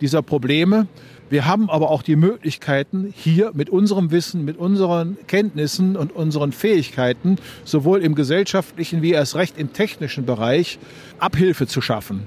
dieser 0.00 0.22
Probleme. 0.22 0.86
Wir 1.30 1.46
haben 1.46 1.70
aber 1.70 1.90
auch 1.90 2.02
die 2.02 2.16
Möglichkeiten, 2.16 3.12
hier 3.16 3.52
mit 3.54 3.70
unserem 3.70 4.10
Wissen, 4.10 4.44
mit 4.44 4.58
unseren 4.58 5.16
Kenntnissen 5.26 5.96
und 5.96 6.12
unseren 6.12 6.52
Fähigkeiten, 6.52 7.36
sowohl 7.64 8.02
im 8.02 8.14
gesellschaftlichen 8.14 9.00
wie 9.00 9.12
erst 9.12 9.34
recht 9.34 9.58
im 9.58 9.72
technischen 9.72 10.26
Bereich, 10.26 10.78
Abhilfe 11.18 11.66
zu 11.66 11.80
schaffen, 11.80 12.24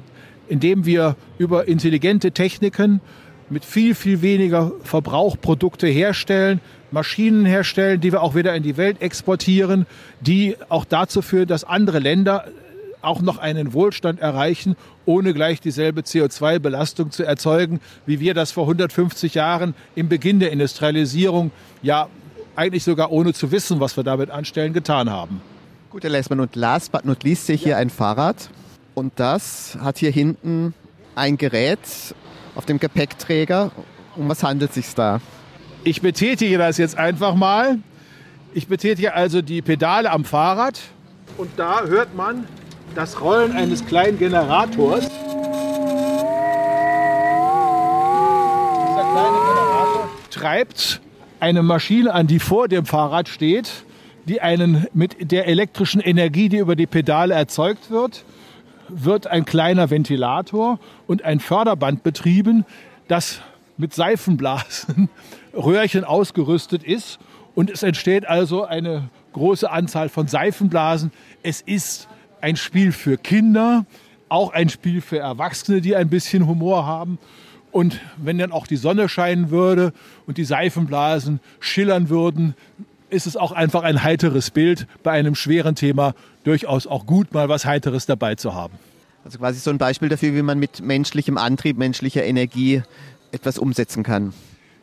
indem 0.47 0.85
wir 0.85 1.15
über 1.37 1.67
intelligente 1.67 2.31
Techniken 2.31 3.01
mit 3.49 3.63
viel, 3.63 3.95
viel 3.95 4.21
weniger 4.21 4.71
Verbrauch 4.83 5.37
Produkte 5.39 5.87
herstellen, 5.87 6.59
Maschinen 6.91 7.45
herstellen, 7.45 8.01
die 8.01 8.11
wir 8.11 8.21
auch 8.21 8.35
wieder 8.35 8.55
in 8.55 8.63
die 8.63 8.77
Welt 8.77 9.01
exportieren, 9.01 9.85
die 10.21 10.55
auch 10.69 10.85
dazu 10.85 11.21
führen, 11.21 11.47
dass 11.47 11.63
andere 11.63 11.99
Länder 11.99 12.45
auch 13.01 13.21
noch 13.21 13.37
einen 13.37 13.73
Wohlstand 13.73 14.19
erreichen, 14.19 14.75
ohne 15.05 15.33
gleich 15.33 15.61
dieselbe 15.61 16.01
CO2-Belastung 16.01 17.11
zu 17.11 17.23
erzeugen, 17.23 17.79
wie 18.05 18.19
wir 18.19 18.33
das 18.33 18.51
vor 18.51 18.63
150 18.63 19.35
Jahren 19.35 19.75
im 19.95 20.09
Beginn 20.09 20.39
der 20.39 20.51
Industrialisierung, 20.51 21.51
ja 21.81 22.07
eigentlich 22.55 22.83
sogar 22.83 23.11
ohne 23.11 23.33
zu 23.33 23.51
wissen, 23.51 23.79
was 23.79 23.95
wir 23.97 24.03
damit 24.03 24.31
anstellen, 24.31 24.73
getan 24.73 25.09
haben. 25.09 25.41
Gut, 25.89 26.03
Herr 26.03 26.09
Lessmann, 26.09 26.39
und 26.39 26.55
last 26.55 26.91
but 26.91 27.05
not 27.05 27.23
least 27.23 27.45
sehe 27.45 27.55
ich 27.55 27.63
hier 27.63 27.77
ein 27.77 27.89
Fahrrad. 27.89 28.49
Und 28.95 29.13
das 29.17 29.77
hat 29.79 29.99
hier 29.99 30.11
hinten 30.11 30.73
ein 31.15 31.37
Gerät 31.37 31.79
auf 32.55 32.65
dem 32.65 32.79
Gepäckträger. 32.79 33.71
Um 34.15 34.27
was 34.27 34.41
handelt 34.41 34.71
es 34.71 34.75
sich 34.75 34.95
da? 34.95 35.21
Ich 35.83 36.01
betätige 36.01 36.57
das 36.57 36.77
jetzt 36.77 36.97
einfach 36.97 37.35
mal. 37.35 37.77
Ich 38.53 38.67
betätige 38.67 39.13
also 39.13 39.43
die 39.43 39.61
Pedale 39.61 40.09
am 40.09 40.25
Fahrrad 40.25 40.79
und 41.37 41.51
da 41.57 41.83
hört 41.85 42.15
man 42.15 42.45
das 42.97 43.21
Rollen 43.21 43.51
eines 43.51 43.85
kleinen 43.85 44.17
Generators. 44.17 45.01
Dieser 45.01 45.11
kleine 49.11 49.37
Generator 49.37 50.09
treibt 50.31 50.99
eine 51.39 51.61
Maschine 51.61 52.11
an, 52.15 52.25
die 52.25 52.39
vor 52.39 52.67
dem 52.67 52.87
Fahrrad 52.87 53.29
steht, 53.29 53.83
die 54.25 54.41
einen 54.41 54.87
mit 54.93 55.31
der 55.31 55.45
elektrischen 55.45 56.01
Energie, 56.01 56.49
die 56.49 56.57
über 56.57 56.75
die 56.75 56.87
Pedale 56.87 57.35
erzeugt 57.35 57.91
wird, 57.91 58.25
wird 58.89 59.27
ein 59.27 59.45
kleiner 59.45 59.91
Ventilator 59.91 60.79
und 61.05 61.23
ein 61.23 61.39
Förderband 61.39 62.01
betrieben, 62.01 62.65
das 63.07 63.41
mit 63.77 63.93
Seifenblasen 63.93 65.07
Röhrchen 65.53 66.03
ausgerüstet 66.03 66.83
ist. 66.83 67.19
Und 67.53 67.69
es 67.69 67.83
entsteht 67.83 68.27
also 68.27 68.65
eine 68.65 69.09
große 69.33 69.69
Anzahl 69.69 70.09
von 70.09 70.27
Seifenblasen. 70.27 71.11
Es 71.43 71.61
ist 71.61 72.07
ein 72.41 72.55
Spiel 72.55 72.91
für 72.91 73.17
Kinder, 73.17 73.85
auch 74.29 74.53
ein 74.53 74.69
Spiel 74.69 75.01
für 75.01 75.19
Erwachsene, 75.19 75.81
die 75.81 75.95
ein 75.95 76.09
bisschen 76.09 76.47
Humor 76.47 76.85
haben. 76.85 77.17
Und 77.71 77.99
wenn 78.17 78.37
dann 78.37 78.51
auch 78.51 78.67
die 78.67 78.77
Sonne 78.77 79.09
scheinen 79.09 79.51
würde 79.51 79.93
und 80.25 80.37
die 80.37 80.43
Seifenblasen 80.45 81.39
schillern 81.59 82.09
würden, 82.09 82.55
ist 83.09 83.27
es 83.27 83.37
auch 83.37 83.51
einfach 83.51 83.83
ein 83.83 84.03
heiteres 84.03 84.51
Bild 84.51 84.87
bei 85.03 85.11
einem 85.11 85.35
schweren 85.35 85.75
Thema 85.75 86.13
durchaus 86.43 86.87
auch 86.87 87.05
gut, 87.05 87.33
mal 87.33 87.49
was 87.49 87.65
Heiteres 87.65 88.05
dabei 88.05 88.35
zu 88.35 88.53
haben. 88.53 88.73
Also 89.23 89.39
quasi 89.39 89.59
so 89.59 89.69
ein 89.69 89.77
Beispiel 89.77 90.09
dafür, 90.09 90.33
wie 90.33 90.41
man 90.41 90.59
mit 90.59 90.81
menschlichem 90.81 91.37
Antrieb, 91.37 91.77
menschlicher 91.77 92.23
Energie 92.23 92.83
etwas 93.31 93.57
umsetzen 93.57 94.03
kann. 94.03 94.33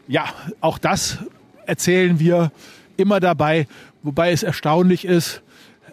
Ja, 0.06 0.26
auch 0.60 0.78
das 0.78 1.18
erzählen 1.66 2.20
wir 2.20 2.52
immer 2.96 3.20
dabei, 3.20 3.66
wobei 4.02 4.32
es 4.32 4.42
erstaunlich 4.42 5.04
ist, 5.04 5.42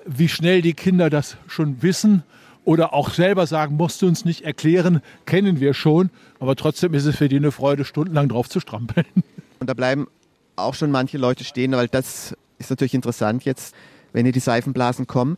wie 0.05 0.29
schnell 0.29 0.61
die 0.61 0.73
Kinder 0.73 1.09
das 1.09 1.37
schon 1.47 1.81
wissen 1.81 2.23
oder 2.63 2.93
auch 2.93 3.09
selber 3.11 3.47
sagen, 3.47 3.75
musst 3.75 4.01
du 4.01 4.07
uns 4.07 4.25
nicht 4.25 4.41
erklären, 4.41 5.01
kennen 5.25 5.59
wir 5.59 5.73
schon. 5.73 6.09
Aber 6.39 6.55
trotzdem 6.55 6.93
ist 6.93 7.05
es 7.05 7.15
für 7.15 7.29
die 7.29 7.37
eine 7.37 7.51
Freude, 7.51 7.85
stundenlang 7.85 8.29
drauf 8.29 8.49
zu 8.49 8.59
strampeln. 8.59 9.05
Und 9.59 9.69
da 9.69 9.73
bleiben 9.73 10.07
auch 10.55 10.75
schon 10.75 10.91
manche 10.91 11.17
Leute 11.17 11.43
stehen, 11.43 11.71
weil 11.71 11.87
das 11.87 12.35
ist 12.59 12.69
natürlich 12.69 12.93
interessant 12.93 13.45
jetzt, 13.45 13.75
wenn 14.13 14.25
hier 14.25 14.33
die 14.33 14.39
Seifenblasen 14.39 15.07
kommen. 15.07 15.37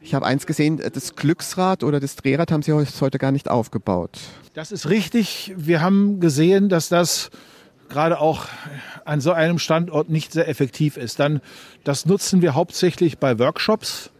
Ich 0.00 0.14
habe 0.14 0.24
eins 0.24 0.46
gesehen, 0.46 0.80
das 0.92 1.14
Glücksrad 1.14 1.82
oder 1.82 2.00
das 2.00 2.16
Drehrad 2.16 2.50
haben 2.52 2.62
Sie 2.62 2.72
heute 2.72 3.18
gar 3.18 3.32
nicht 3.32 3.50
aufgebaut. 3.50 4.18
Das 4.54 4.72
ist 4.72 4.88
richtig. 4.88 5.52
Wir 5.56 5.82
haben 5.82 6.20
gesehen, 6.20 6.68
dass 6.68 6.88
das 6.88 7.30
gerade 7.90 8.18
auch 8.20 8.46
an 9.04 9.20
so 9.20 9.32
einem 9.32 9.58
Standort 9.58 10.08
nicht 10.08 10.32
sehr 10.32 10.48
effektiv 10.48 10.96
ist. 10.96 11.20
Dann, 11.20 11.40
das 11.84 12.06
nutzen 12.06 12.40
wir 12.40 12.54
hauptsächlich 12.54 13.18
bei 13.18 13.38
Workshops 13.38 14.10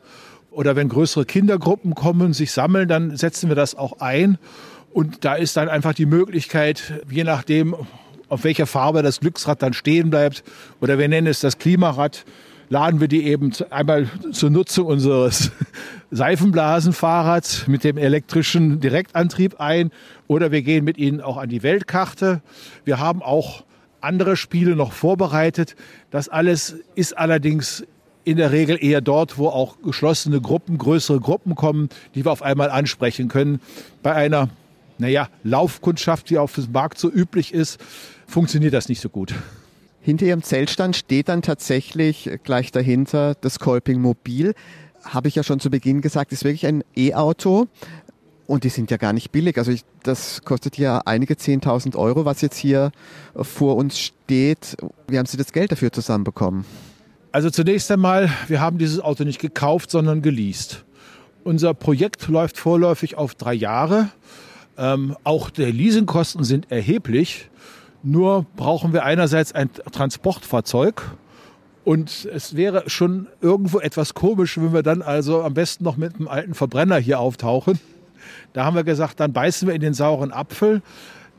oder 0.51 0.77
wenn 0.77 0.89
größere 0.89 1.25
Kindergruppen 1.25 1.95
kommen, 1.95 2.33
sich 2.33 2.53
sammeln, 2.53 2.89
dann 2.89 3.17
setzen 3.17 3.49
wir 3.49 3.57
das 3.57 3.75
auch 3.75 4.01
ein. 4.01 4.37
Und 4.93 5.25
da 5.25 5.35
ist 5.35 5.57
dann 5.57 5.69
einfach 5.69 5.95
die 5.95 6.07
Möglichkeit, 6.07 7.05
je 7.09 7.25
nachdem, 7.25 7.77
auf 8.29 8.45
welcher 8.45 8.67
Farbe 8.67 9.03
das 9.03 9.21
Glücksrad 9.21 9.63
dann 9.63 9.73
stehen 9.73 10.11
bleibt, 10.11 10.43
oder 10.81 10.99
wir 10.99 11.09
nennen 11.09 11.29
es 11.29 11.41
das 11.41 11.59
Klimarad, 11.59 12.25
laden 12.71 13.01
wir 13.01 13.09
die 13.09 13.25
eben 13.25 13.53
einmal 13.69 14.09
zur 14.33 14.49
Nutzung 14.49 14.87
unseres 14.87 15.51
Seifenblasenfahrrads 16.11 17.67
mit 17.67 17.85
dem 17.85 17.99
elektrischen 17.99 18.81
Direktantrieb 18.81 19.61
ein 19.61 19.91
oder 20.29 20.53
wir 20.53 20.63
gehen 20.63 20.85
mit 20.85 20.97
ihnen 20.97 21.21
auch 21.21 21.37
an 21.37 21.51
die 21.51 21.63
Weltkarte. 21.63 22.41
Wir 22.85 22.99
haben 22.99 23.23
auch 23.23 23.65
andere 24.01 24.37
Spiele 24.37 24.77
noch 24.77 24.93
vorbereitet. 24.93 25.75
Das 26.11 26.29
alles 26.29 26.77
ist 26.95 27.19
allerdings 27.19 27.85
in 28.25 28.37
der 28.37 28.53
Regel 28.53 28.79
eher 28.81 29.01
dort, 29.01 29.37
wo 29.37 29.49
auch 29.49 29.83
geschlossene 29.83 30.41
Gruppen, 30.41 30.79
größere 30.79 31.21
Gruppen 31.21 31.57
kommen, 31.57 31.89
die 32.15 32.25
wir 32.25 32.31
auf 32.31 32.43
einmal 32.43 32.71
ansprechen 32.71 33.29
können. 33.29 33.61
Bei 34.03 34.15
einer, 34.15 34.49
naja, 34.99 35.29
Laufkundschaft, 35.43 36.31
die 36.31 36.39
auf 36.39 36.55
dem 36.55 36.71
Markt 36.71 36.99
so 36.99 37.11
üblich 37.11 37.53
ist, 37.53 37.81
funktioniert 38.27 38.75
das 38.75 38.89
nicht 38.89 39.01
so 39.01 39.09
gut. 39.09 39.35
Hinter 40.03 40.27
Ihrem 40.27 40.43
Zeltstand 40.43 40.97
steht 40.97 41.29
dann 41.29 41.43
tatsächlich 41.43 42.31
gleich 42.43 42.73
dahinter 42.73 43.35
das 43.35 43.59
Kolping 43.59 44.01
Mobil. 44.01 44.55
Habe 45.05 45.29
ich 45.29 45.35
ja 45.35 45.43
schon 45.43 45.61
zu 45.61 45.71
Beginn 45.71 46.01
gesagt, 46.01 46.33
ist 46.33 46.45
wirklich 46.45 46.67
ein 46.67 46.83
E-Auto. 46.97 47.69
Und 48.47 48.65
die 48.65 48.69
sind 48.69 48.91
ja 48.91 48.97
gar 48.97 49.13
nicht 49.13 49.31
billig. 49.31 49.59
Also 49.59 49.71
ich, 49.71 49.83
das 50.03 50.43
kostet 50.43 50.77
ja 50.79 51.03
einige 51.05 51.35
10.000 51.35 51.97
Euro, 51.97 52.25
was 52.25 52.41
jetzt 52.41 52.57
hier 52.57 52.91
vor 53.35 53.77
uns 53.77 53.99
steht. 53.99 54.77
Wie 55.07 55.19
haben 55.19 55.27
Sie 55.27 55.37
das 55.37 55.53
Geld 55.53 55.71
dafür 55.71 55.93
zusammenbekommen? 55.93 56.65
Also 57.31 57.51
zunächst 57.51 57.91
einmal, 57.93 58.29
wir 58.49 58.61
haben 58.61 58.79
dieses 58.79 58.99
Auto 58.99 59.23
nicht 59.23 59.39
gekauft, 59.39 59.91
sondern 59.91 60.21
geleast. 60.21 60.85
Unser 61.45 61.75
Projekt 61.75 62.27
läuft 62.27 62.59
vorläufig 62.59 63.17
auf 63.17 63.35
drei 63.35 63.55
Jahre. 63.55 64.09
Ähm, 64.77 65.17
auch 65.25 65.51
die 65.51 65.65
Leasingkosten 65.65 66.43
sind 66.43 66.73
erheblich. 66.73 67.51
Nur 68.03 68.47
brauchen 68.57 68.93
wir 68.93 69.05
einerseits 69.05 69.53
ein 69.53 69.71
Transportfahrzeug. 69.93 71.03
Und 71.85 72.29
es 72.33 72.57
wäre 72.57 72.85
schon 72.89 73.27
irgendwo 73.41 73.81
etwas 73.81 74.15
komisch, 74.15 74.59
wenn 74.59 74.73
wir 74.73 74.83
dann 74.83 75.03
also 75.03 75.43
am 75.43 75.55
besten 75.55 75.85
noch 75.85 75.97
mit 75.97 76.17
einem 76.17 76.29
alten 76.29 76.55
Verbrenner 76.55 76.99
hier 76.99 77.19
auftauchen. 77.21 77.81
Da 78.53 78.65
haben 78.65 78.77
wir 78.77 78.85
gesagt, 78.85 79.21
dann 79.21 79.33
beißen 79.33 79.67
wir 79.67 79.75
in 79.75 79.81
den 79.81 79.95
sauren 79.95 80.33
Apfel. 80.33 80.83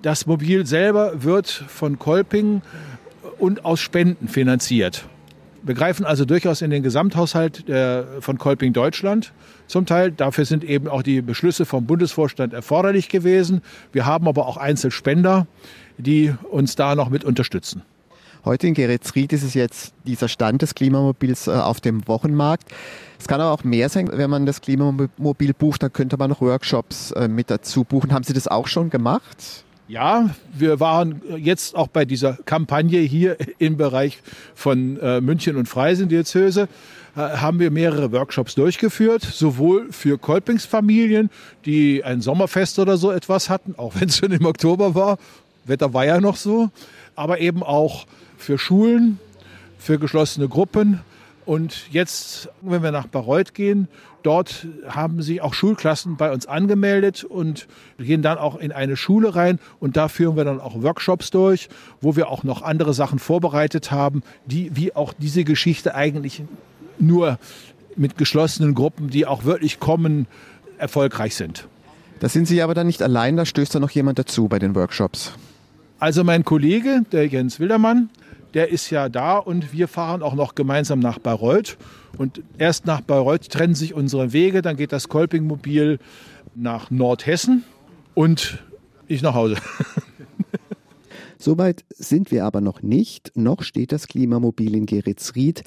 Das 0.01 0.25
Mobil 0.25 0.65
selber 0.65 1.23
wird 1.23 1.47
von 1.47 1.99
Kolping 1.99 2.61
und 3.37 3.65
aus 3.65 3.79
Spenden 3.79 4.27
finanziert. 4.27 5.05
Wir 5.63 5.75
greifen 5.75 6.05
also 6.05 6.25
durchaus 6.25 6.63
in 6.63 6.71
den 6.71 6.81
Gesamthaushalt 6.81 7.67
der, 7.67 8.07
von 8.19 8.39
Kolping 8.39 8.73
Deutschland 8.73 9.31
zum 9.67 9.85
Teil. 9.85 10.11
Dafür 10.11 10.45
sind 10.45 10.63
eben 10.63 10.87
auch 10.87 11.03
die 11.03 11.21
Beschlüsse 11.21 11.65
vom 11.65 11.85
Bundesvorstand 11.85 12.53
erforderlich 12.53 13.09
gewesen. 13.09 13.61
Wir 13.91 14.07
haben 14.07 14.27
aber 14.27 14.47
auch 14.47 14.57
Einzelspender, 14.57 15.45
die 16.01 16.33
uns 16.49 16.75
da 16.75 16.95
noch 16.95 17.09
mit 17.09 17.23
unterstützen. 17.23 17.83
Heute 18.43 18.65
in 18.65 18.73
Geretsried 18.73 19.33
ist 19.33 19.43
es 19.43 19.53
jetzt 19.53 19.93
dieser 20.05 20.27
Stand 20.27 20.63
des 20.63 20.73
Klimamobils 20.73 21.47
äh, 21.47 21.51
auf 21.51 21.79
dem 21.79 22.07
Wochenmarkt. 22.07 22.71
Es 23.19 23.27
kann 23.27 23.39
aber 23.39 23.51
auch 23.51 23.63
mehr 23.63 23.87
sein, 23.89 24.09
wenn 24.11 24.31
man 24.31 24.47
das 24.47 24.61
Klimamobil 24.61 25.53
bucht, 25.53 25.83
dann 25.83 25.93
könnte 25.93 26.17
man 26.17 26.31
noch 26.31 26.41
Workshops 26.41 27.11
äh, 27.11 27.27
mit 27.27 27.51
dazu 27.51 27.83
buchen. 27.83 28.11
Haben 28.13 28.23
Sie 28.23 28.33
das 28.33 28.47
auch 28.47 28.67
schon 28.67 28.89
gemacht? 28.89 29.63
Ja, 29.87 30.29
wir 30.57 30.79
waren 30.79 31.21
jetzt 31.37 31.75
auch 31.75 31.87
bei 31.87 32.05
dieser 32.05 32.33
Kampagne 32.45 32.99
hier 33.01 33.37
im 33.59 33.77
Bereich 33.77 34.23
von 34.55 34.97
äh, 34.99 35.21
München 35.21 35.55
und 35.55 35.67
Freising-Diözese 35.67 36.67
äh, 37.15 37.19
haben 37.19 37.59
wir 37.59 37.69
mehrere 37.71 38.11
Workshops 38.11 38.55
durchgeführt, 38.55 39.21
sowohl 39.21 39.91
für 39.91 40.17
Kolpingsfamilien, 40.17 41.29
die 41.65 42.03
ein 42.03 42.21
Sommerfest 42.21 42.79
oder 42.79 42.97
so 42.97 43.11
etwas 43.11 43.49
hatten, 43.49 43.75
auch 43.77 43.93
wenn 43.99 44.07
es 44.07 44.17
schon 44.17 44.31
im 44.31 44.45
Oktober 44.45 44.95
war, 44.95 45.17
Wetter 45.65 45.93
war 45.93 46.05
ja 46.05 46.19
noch 46.21 46.35
so, 46.35 46.69
aber 47.15 47.39
eben 47.39 47.63
auch 47.63 48.05
für 48.37 48.57
Schulen, 48.57 49.19
für 49.77 49.99
geschlossene 49.99 50.47
Gruppen, 50.47 51.01
und 51.45 51.91
jetzt, 51.91 52.49
wenn 52.61 52.83
wir 52.83 52.91
nach 52.91 53.07
Bayreuth 53.07 53.53
gehen, 53.53 53.87
dort 54.23 54.67
haben 54.87 55.21
sich 55.21 55.41
auch 55.41 55.53
Schulklassen 55.53 56.15
bei 56.15 56.31
uns 56.31 56.45
angemeldet 56.45 57.23
und 57.23 57.67
gehen 57.97 58.21
dann 58.21 58.37
auch 58.37 58.55
in 58.55 58.71
eine 58.71 58.95
Schule 58.95 59.35
rein. 59.35 59.59
Und 59.79 59.97
da 59.97 60.07
führen 60.07 60.37
wir 60.37 60.45
dann 60.45 60.59
auch 60.59 60.81
Workshops 60.81 61.31
durch, 61.31 61.67
wo 61.99 62.15
wir 62.15 62.29
auch 62.29 62.43
noch 62.43 62.61
andere 62.61 62.93
Sachen 62.93 63.19
vorbereitet 63.19 63.91
haben, 63.91 64.21
die 64.45 64.75
wie 64.75 64.95
auch 64.95 65.13
diese 65.17 65.43
Geschichte 65.43 65.95
eigentlich 65.95 66.43
nur 66.99 67.39
mit 67.95 68.17
geschlossenen 68.17 68.75
Gruppen, 68.75 69.09
die 69.09 69.25
auch 69.25 69.43
wirklich 69.43 69.79
kommen, 69.79 70.27
erfolgreich 70.77 71.35
sind. 71.35 71.67
Da 72.19 72.29
sind 72.29 72.47
Sie 72.47 72.61
aber 72.61 72.75
dann 72.75 72.87
nicht 72.87 73.01
allein, 73.01 73.35
da 73.35 73.45
stößt 73.45 73.75
dann 73.75 73.81
noch 73.81 73.89
jemand 73.89 74.19
dazu 74.19 74.47
bei 74.47 74.59
den 74.59 74.75
Workshops. 74.75 75.33
Also 76.01 76.23
mein 76.23 76.43
Kollege, 76.43 77.03
der 77.11 77.27
Jens 77.27 77.59
Wildermann, 77.59 78.09
der 78.55 78.69
ist 78.69 78.89
ja 78.89 79.07
da 79.07 79.37
und 79.37 79.71
wir 79.71 79.87
fahren 79.87 80.23
auch 80.23 80.33
noch 80.33 80.55
gemeinsam 80.55 80.97
nach 80.97 81.19
Bayreuth. 81.19 81.77
Und 82.17 82.41
erst 82.57 82.87
nach 82.87 83.01
Bayreuth 83.01 83.51
trennen 83.51 83.75
sich 83.75 83.93
unsere 83.93 84.33
Wege, 84.33 84.63
dann 84.63 84.77
geht 84.77 84.93
das 84.93 85.09
Kolpingmobil 85.09 85.99
nach 86.55 86.89
Nordhessen 86.89 87.65
und 88.15 88.63
ich 89.07 89.21
nach 89.21 89.35
Hause. 89.35 89.57
Soweit 91.37 91.85
sind 91.89 92.31
wir 92.31 92.45
aber 92.45 92.61
noch 92.61 92.81
nicht. 92.81 93.31
Noch 93.35 93.61
steht 93.61 93.91
das 93.91 94.07
Klimamobil 94.07 94.75
in 94.75 94.87
Geretsried. 94.87 95.63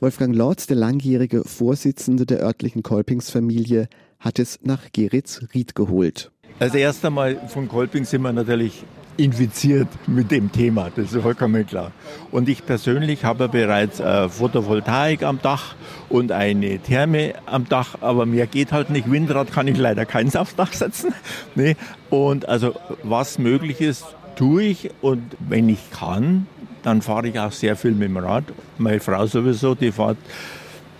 Wolfgang 0.00 0.34
Lorz, 0.34 0.66
der 0.66 0.78
langjährige 0.78 1.44
Vorsitzende 1.44 2.24
der 2.24 2.40
örtlichen 2.40 2.82
Kolpingsfamilie, 2.82 3.90
hat 4.20 4.38
es 4.38 4.58
nach 4.62 4.90
Geretsried 4.92 5.74
geholt. 5.74 6.32
Als 6.58 6.74
erstes 6.74 7.10
Mal 7.10 7.36
von 7.48 7.68
Kolping 7.68 8.06
sind 8.06 8.22
wir 8.22 8.32
natürlich 8.32 8.82
infiziert 9.18 9.88
mit 10.06 10.30
dem 10.30 10.50
Thema, 10.50 10.90
das 10.94 11.12
ist 11.12 11.20
vollkommen 11.20 11.66
klar. 11.66 11.92
Und 12.30 12.48
ich 12.48 12.64
persönlich 12.64 13.24
habe 13.24 13.50
bereits 13.50 14.00
äh, 14.00 14.30
Photovoltaik 14.30 15.22
am 15.22 15.38
Dach 15.42 15.74
und 16.08 16.32
eine 16.32 16.78
Therme 16.78 17.34
am 17.44 17.68
Dach, 17.68 17.96
aber 18.00 18.24
mehr 18.24 18.46
geht 18.46 18.72
halt 18.72 18.88
nicht. 18.88 19.10
Windrad 19.10 19.52
kann 19.52 19.68
ich 19.68 19.76
leider 19.76 20.06
keins 20.06 20.34
aufs 20.34 20.56
Dach 20.56 20.72
setzen. 20.72 21.12
nee. 21.54 21.76
Und 22.08 22.48
also 22.48 22.74
was 23.02 23.38
möglich 23.38 23.82
ist, 23.82 24.06
tue 24.36 24.62
ich 24.62 24.90
und 25.02 25.36
wenn 25.38 25.68
ich 25.68 25.90
kann, 25.90 26.46
dann 26.82 27.02
fahre 27.02 27.28
ich 27.28 27.38
auch 27.38 27.52
sehr 27.52 27.76
viel 27.76 27.92
mit 27.92 28.08
dem 28.08 28.16
Rad. 28.16 28.44
Meine 28.78 29.00
Frau 29.00 29.26
sowieso, 29.26 29.74
die 29.74 29.92
fährt 29.92 30.16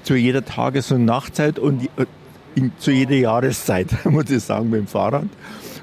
zu 0.03 0.17
jeder 0.17 0.45
Tages- 0.45 0.93
und 0.93 1.07
Nachtzeit 1.07 1.59
und 1.59 1.89
äh, 2.57 2.71
zu 2.79 2.91
jeder 2.91 3.15
Jahreszeit, 3.15 3.89
muss 4.05 4.31
ich 4.31 4.43
sagen, 4.43 4.71
mit 4.71 4.81
dem 4.81 4.87
Fahrrad. 4.87 5.29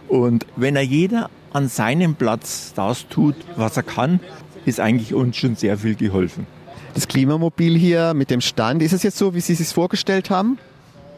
Und 0.08 0.46
wenn 0.56 0.76
er 0.76 0.84
jeder 0.84 1.30
an 1.52 1.68
seinem 1.68 2.16
Platz 2.16 2.74
das 2.76 3.08
tut, 3.08 3.36
was 3.56 3.78
er 3.78 3.84
kann, 3.84 4.20
ist 4.66 4.80
eigentlich 4.80 5.14
uns 5.14 5.38
schon 5.38 5.56
sehr 5.56 5.78
viel 5.78 5.96
geholfen. 5.96 6.48
Das 6.94 7.08
Klimamobil 7.08 7.78
hier 7.78 8.14
mit 8.14 8.30
dem 8.30 8.42
Stand, 8.42 8.82
ist 8.82 8.94
es 8.94 9.04
jetzt 9.04 9.18
so, 9.18 9.34
wie 9.34 9.40
Sie 9.40 9.54
es 9.54 9.60
sich 9.60 9.68
vorgestellt 9.70 10.30
haben? 10.30 10.60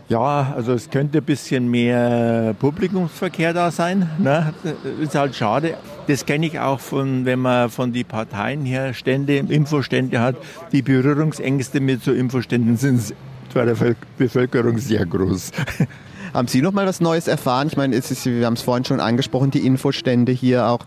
Ja, 0.07 0.53
also 0.55 0.73
es 0.73 0.91
könnte 0.91 1.17
ein 1.17 1.23
bisschen 1.23 1.67
mehr 1.69 2.55
Publikumsverkehr 2.59 3.53
da 3.53 3.71
sein. 3.71 4.07
Ne? 4.19 4.53
Ist 5.01 5.15
halt 5.15 5.35
schade. 5.35 5.77
Das 6.07 6.27
kenne 6.27 6.45
ich 6.45 6.59
auch 6.59 6.79
von, 6.79 7.25
wenn 7.25 7.39
man 7.39 7.71
von 7.71 7.91
den 7.91 8.05
Parteien 8.05 8.65
her 8.65 8.93
Stände, 8.93 9.37
Infostände 9.37 10.19
hat. 10.21 10.35
Die 10.71 10.83
Berührungsängste 10.83 11.79
mit 11.79 12.03
so 12.03 12.13
Infoständen 12.13 12.77
sind 12.77 13.15
bei 13.55 13.65
der 13.65 13.95
Bevölkerung 14.17 14.77
sehr 14.77 15.05
groß. 15.05 15.51
Haben 16.33 16.49
Sie 16.49 16.61
noch 16.61 16.73
mal 16.73 16.85
was 16.85 16.99
Neues 16.99 17.29
erfahren? 17.29 17.67
Ich 17.67 17.77
meine, 17.77 17.95
ist, 17.95 18.25
wir 18.25 18.45
haben 18.45 18.55
es 18.55 18.61
vorhin 18.61 18.83
schon 18.83 18.99
angesprochen, 18.99 19.51
die 19.51 19.65
Infostände 19.65 20.33
hier 20.33 20.67
auch 20.67 20.79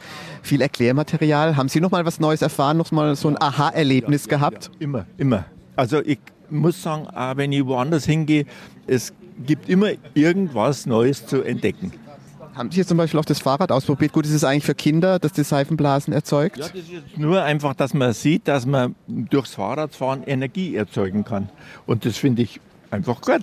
viel 0.43 0.61
Erklärmaterial. 0.61 1.57
Haben 1.57 1.71
Sie 1.71 1.81
noch 1.81 1.91
mal 1.91 2.05
was 2.05 2.21
Neues 2.21 2.43
erfahren, 2.43 2.77
noch 2.77 2.93
mal 2.93 3.17
so 3.17 3.29
ein 3.29 3.41
Aha-Erlebnis 3.41 4.27
ja, 4.27 4.37
gehabt? 4.37 4.67
Ja, 4.67 4.85
immer, 4.85 5.07
immer. 5.17 5.47
Also 5.75 6.03
ich 6.05 6.19
muss 6.51 6.83
sagen, 6.83 7.07
auch 7.07 7.39
wenn 7.39 7.51
ich 7.51 7.65
woanders 7.65 8.05
hingehe, 8.05 8.45
es 8.87 9.15
gibt 9.47 9.71
immer 9.71 9.93
irgendwas 10.13 10.85
Neues 10.85 11.27
zu 11.27 11.43
entdecken. 11.43 11.93
Haben 12.59 12.73
Sie 12.73 12.79
jetzt 12.79 12.89
zum 12.89 12.99
Beispiel 12.99 13.21
auch 13.21 13.25
das 13.25 13.39
Fahrrad 13.39 13.71
ausprobiert? 13.71 14.13
Gut, 14.13 14.27
ist 14.27 14.33
es 14.33 14.43
eigentlich 14.43 14.65
für 14.65 14.75
Kinder, 14.75 15.21
dass 15.21 15.33
das 15.33 15.49
Seifenblasen 15.49 16.13
erzeugt? 16.13 16.57
Ja, 16.57 16.65
das 16.65 16.75
ist 16.75 17.17
nur 17.17 17.41
einfach, 17.41 17.73
dass 17.73 17.95
man 17.95 18.13
sieht, 18.13 18.49
dass 18.49 18.67
man 18.67 18.97
durchs 19.07 19.55
Fahrradfahren 19.55 20.25
Energie 20.25 20.75
erzeugen 20.75 21.25
kann. 21.25 21.51
Und 21.87 22.05
das 22.05 22.17
finde 22.17 22.43
ich 22.43 22.61
einfach 22.91 23.21
gut. 23.21 23.43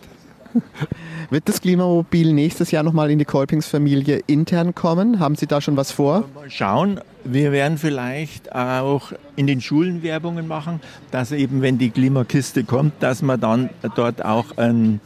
Wird 1.29 1.47
das 1.47 1.61
Klimamobil 1.61 2.33
nächstes 2.33 2.71
Jahr 2.71 2.83
nochmal 2.83 3.09
in 3.09 3.17
die 3.17 3.23
Kolpingsfamilie 3.23 4.21
intern 4.27 4.75
kommen? 4.75 5.17
Haben 5.21 5.35
Sie 5.35 5.47
da 5.47 5.61
schon 5.61 5.77
was 5.77 5.93
vor? 5.93 6.25
Mal 6.35 6.49
schauen. 6.49 6.99
Wir 7.23 7.53
werden 7.53 7.77
vielleicht 7.77 8.53
auch 8.53 9.13
in 9.37 9.47
den 9.47 9.61
Schulen 9.61 10.03
Werbungen 10.03 10.45
machen, 10.45 10.81
dass 11.11 11.31
eben, 11.31 11.61
wenn 11.61 11.77
die 11.77 11.89
Klimakiste 11.89 12.65
kommt, 12.65 13.01
dass 13.01 13.21
wir 13.21 13.37
dann 13.37 13.69
dort 13.95 14.25
auch 14.25 14.57
eine 14.57 14.99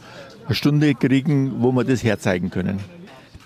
Stunde 0.50 0.96
kriegen, 0.96 1.62
wo 1.62 1.70
wir 1.70 1.84
das 1.84 2.02
herzeigen 2.02 2.50
können. 2.50 2.80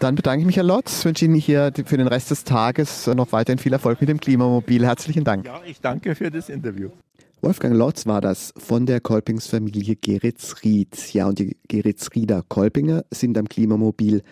Dann 0.05 0.17
bedanke 0.17 0.41
ich 0.41 0.47
mich, 0.47 0.57
Herr 0.57 0.65
Lotz, 0.65 1.03
wünsche 1.07 1.25
Ihnen 1.25 1.35
hier 1.35 1.73
für 1.87 1.97
den 1.97 2.07
Rest 2.07 2.31
des 2.31 2.45
Tages 2.45 3.07
noch 3.07 3.33
weiterhin 3.33 3.59
viel 3.59 3.73
Erfolg 3.73 4.03
mit 4.03 4.11
dem 4.11 4.21
Klimamobil. 4.21 4.85
Herzlichen 4.85 5.25
Dank. 5.25 5.47
Ja, 5.47 5.63
ich 5.65 5.81
danke 5.81 6.15
für 6.15 6.31
das 6.31 6.51
Interview. 6.51 6.91
Wolfgang 7.41 7.75
Lotz 7.75 8.05
war 8.05 8.21
das 8.21 8.53
von 8.59 8.85
der 8.85 9.01
Kolpingsfamilie 9.01 9.97
Geretsried. 9.97 11.15
Ja, 11.15 11.27
und 11.27 11.39
die 11.39 11.57
Geretsrieder 11.69 12.45
Kolpinger 12.47 13.07
sind 13.11 13.39
am 13.39 13.49
Klimamobil 13.49 14.23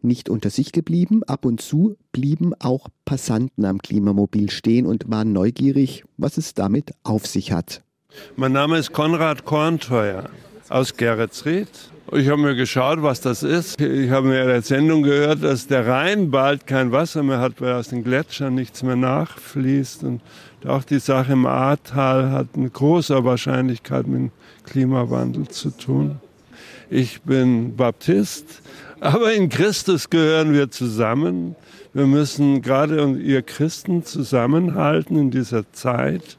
nicht 0.00 0.28
unter 0.28 0.48
sich 0.48 0.70
geblieben. 0.70 1.24
Ab 1.24 1.44
und 1.44 1.60
zu 1.60 1.96
blieben 2.12 2.52
auch 2.60 2.86
Passanten 3.04 3.64
am 3.64 3.82
Klimamobil 3.82 4.48
stehen 4.48 4.86
und 4.86 5.10
waren 5.10 5.32
neugierig, 5.32 6.04
was 6.18 6.36
es 6.36 6.54
damit 6.54 6.92
auf 7.02 7.26
sich 7.26 7.50
hat. 7.50 7.82
Mein 8.36 8.52
Name 8.52 8.78
ist 8.78 8.92
Konrad 8.92 9.44
Kornteuer 9.44 10.30
aus 10.68 10.96
Geretsried. 10.96 11.66
Ich 12.12 12.28
habe 12.28 12.40
mir 12.40 12.54
geschaut, 12.54 13.02
was 13.02 13.20
das 13.20 13.42
ist. 13.42 13.80
Ich 13.80 14.10
habe 14.10 14.28
mir 14.28 14.42
in 14.42 14.46
der 14.46 14.62
Sendung 14.62 15.02
gehört, 15.02 15.42
dass 15.42 15.66
der 15.66 15.88
Rhein 15.88 16.30
bald 16.30 16.64
kein 16.64 16.92
Wasser 16.92 17.24
mehr 17.24 17.40
hat, 17.40 17.60
weil 17.60 17.72
aus 17.72 17.88
den 17.88 18.04
Gletschern 18.04 18.54
nichts 18.54 18.84
mehr 18.84 18.94
nachfließt. 18.94 20.04
Und 20.04 20.20
auch 20.64 20.84
die 20.84 21.00
Sache 21.00 21.32
im 21.32 21.46
Ahrtal 21.46 22.30
hat 22.30 22.56
mit 22.56 22.72
großer 22.74 23.24
Wahrscheinlichkeit 23.24 24.06
mit 24.06 24.18
dem 24.20 24.30
Klimawandel 24.64 25.48
zu 25.48 25.70
tun. 25.70 26.20
Ich 26.90 27.22
bin 27.22 27.74
Baptist, 27.74 28.62
aber 29.00 29.32
in 29.32 29.48
Christus 29.48 30.08
gehören 30.08 30.52
wir 30.52 30.70
zusammen. 30.70 31.56
Wir 31.92 32.06
müssen 32.06 32.62
gerade 32.62 33.18
ihr 33.18 33.42
Christen 33.42 34.04
zusammenhalten 34.04 35.18
in 35.18 35.32
dieser 35.32 35.72
Zeit. 35.72 36.36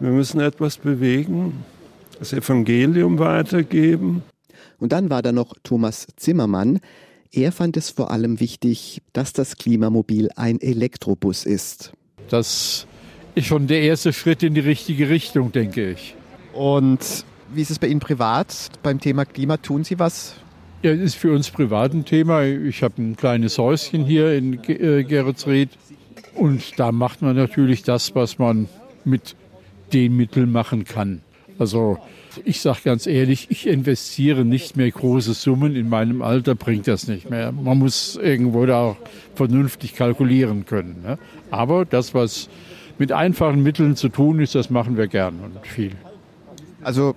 Wir 0.00 0.10
müssen 0.10 0.40
etwas 0.40 0.78
bewegen, 0.78 1.64
das 2.18 2.32
Evangelium 2.32 3.20
weitergeben. 3.20 4.24
Und 4.78 4.92
dann 4.92 5.10
war 5.10 5.22
da 5.22 5.32
noch 5.32 5.54
Thomas 5.62 6.06
Zimmermann. 6.16 6.80
Er 7.32 7.52
fand 7.52 7.76
es 7.76 7.90
vor 7.90 8.10
allem 8.10 8.40
wichtig, 8.40 9.02
dass 9.12 9.32
das 9.32 9.56
Klimamobil 9.56 10.30
ein 10.36 10.60
Elektrobus 10.60 11.44
ist. 11.44 11.92
Das 12.28 12.86
ist 13.34 13.46
schon 13.46 13.66
der 13.66 13.82
erste 13.82 14.12
Schritt 14.12 14.42
in 14.42 14.54
die 14.54 14.60
richtige 14.60 15.08
Richtung, 15.08 15.52
denke 15.52 15.90
ich. 15.90 16.14
Und 16.52 17.24
wie 17.52 17.62
ist 17.62 17.70
es 17.70 17.78
bei 17.78 17.88
Ihnen 17.88 18.00
privat 18.00 18.70
beim 18.82 19.00
Thema 19.00 19.24
Klima? 19.24 19.58
Tun 19.58 19.84
Sie 19.84 19.98
was? 19.98 20.34
Ja, 20.82 20.92
es 20.92 21.00
ist 21.00 21.14
für 21.16 21.32
uns 21.32 21.50
privat 21.50 21.92
ein 21.92 22.04
Thema. 22.04 22.42
Ich 22.44 22.82
habe 22.82 23.00
ein 23.02 23.16
kleines 23.16 23.58
Häuschen 23.58 24.04
hier 24.04 24.34
in 24.34 24.54
äh, 24.64 25.04
Geretsried 25.04 25.70
und 26.34 26.78
da 26.78 26.92
macht 26.92 27.22
man 27.22 27.36
natürlich 27.36 27.82
das, 27.82 28.14
was 28.14 28.38
man 28.38 28.68
mit 29.04 29.36
den 29.92 30.16
Mitteln 30.16 30.52
machen 30.52 30.84
kann. 30.84 31.22
Also 31.58 31.98
ich 32.44 32.60
sage 32.60 32.80
ganz 32.84 33.06
ehrlich, 33.06 33.46
ich 33.50 33.66
investiere 33.66 34.44
nicht 34.44 34.76
mehr 34.76 34.90
große 34.90 35.34
Summen. 35.34 35.74
In 35.76 35.88
meinem 35.88 36.22
Alter 36.22 36.54
bringt 36.54 36.86
das 36.88 37.08
nicht 37.08 37.30
mehr. 37.30 37.52
Man 37.52 37.78
muss 37.78 38.16
irgendwo 38.16 38.66
da 38.66 38.82
auch 38.82 38.96
vernünftig 39.34 39.94
kalkulieren 39.94 40.66
können. 40.66 41.02
Ne? 41.02 41.18
Aber 41.50 41.84
das, 41.84 42.14
was 42.14 42.48
mit 42.98 43.12
einfachen 43.12 43.62
Mitteln 43.62 43.96
zu 43.96 44.08
tun 44.08 44.40
ist, 44.40 44.54
das 44.54 44.70
machen 44.70 44.96
wir 44.96 45.06
gern 45.06 45.40
und 45.40 45.66
viel. 45.66 45.92
Also 46.82 47.14